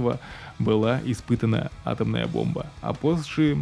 была 0.57 0.99
испытана 1.05 1.69
атомная 1.85 2.25
бомба. 2.25 2.65
А 2.81 2.93
позже... 2.93 3.57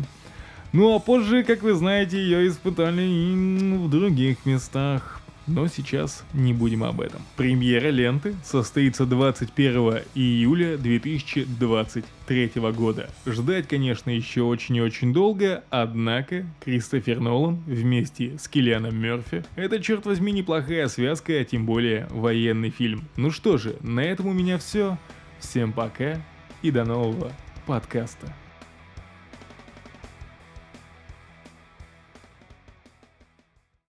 Ну 0.71 0.95
а 0.95 0.99
позже, 0.99 1.43
как 1.43 1.61
вы 1.61 1.73
знаете, 1.73 2.17
ее 2.17 2.47
испытали 2.47 3.01
и 3.01 3.75
в 3.75 3.89
других 3.89 4.45
местах. 4.45 5.20
Но 5.47 5.67
сейчас 5.67 6.23
не 6.33 6.53
будем 6.53 6.83
об 6.83 7.01
этом. 7.01 7.21
Премьера 7.35 7.89
ленты 7.89 8.35
состоится 8.43 9.05
21 9.05 10.03
июля 10.15 10.77
2023 10.77 12.51
года. 12.73 13.09
Ждать, 13.25 13.67
конечно, 13.67 14.09
еще 14.09 14.43
очень 14.43 14.77
и 14.77 14.81
очень 14.81 15.13
долго, 15.13 15.63
однако 15.69 16.45
Кристофер 16.63 17.19
Нолан 17.19 17.61
вместе 17.65 18.37
с 18.37 18.47
Киллианом 18.47 18.95
Мерфи— 18.95 19.43
это, 19.55 19.81
черт 19.81 20.05
возьми, 20.05 20.31
неплохая 20.31 20.87
связка, 20.87 21.33
а 21.33 21.43
тем 21.43 21.65
более 21.65 22.07
военный 22.11 22.69
фильм. 22.69 23.05
Ну 23.17 23.31
что 23.31 23.57
же, 23.57 23.75
на 23.81 24.01
этом 24.01 24.27
у 24.27 24.33
меня 24.33 24.57
все. 24.57 24.97
Всем 25.39 25.73
пока 25.73 26.21
и 26.61 26.69
до 26.69 26.85
нового 26.85 27.31
подкаста. 27.65 28.33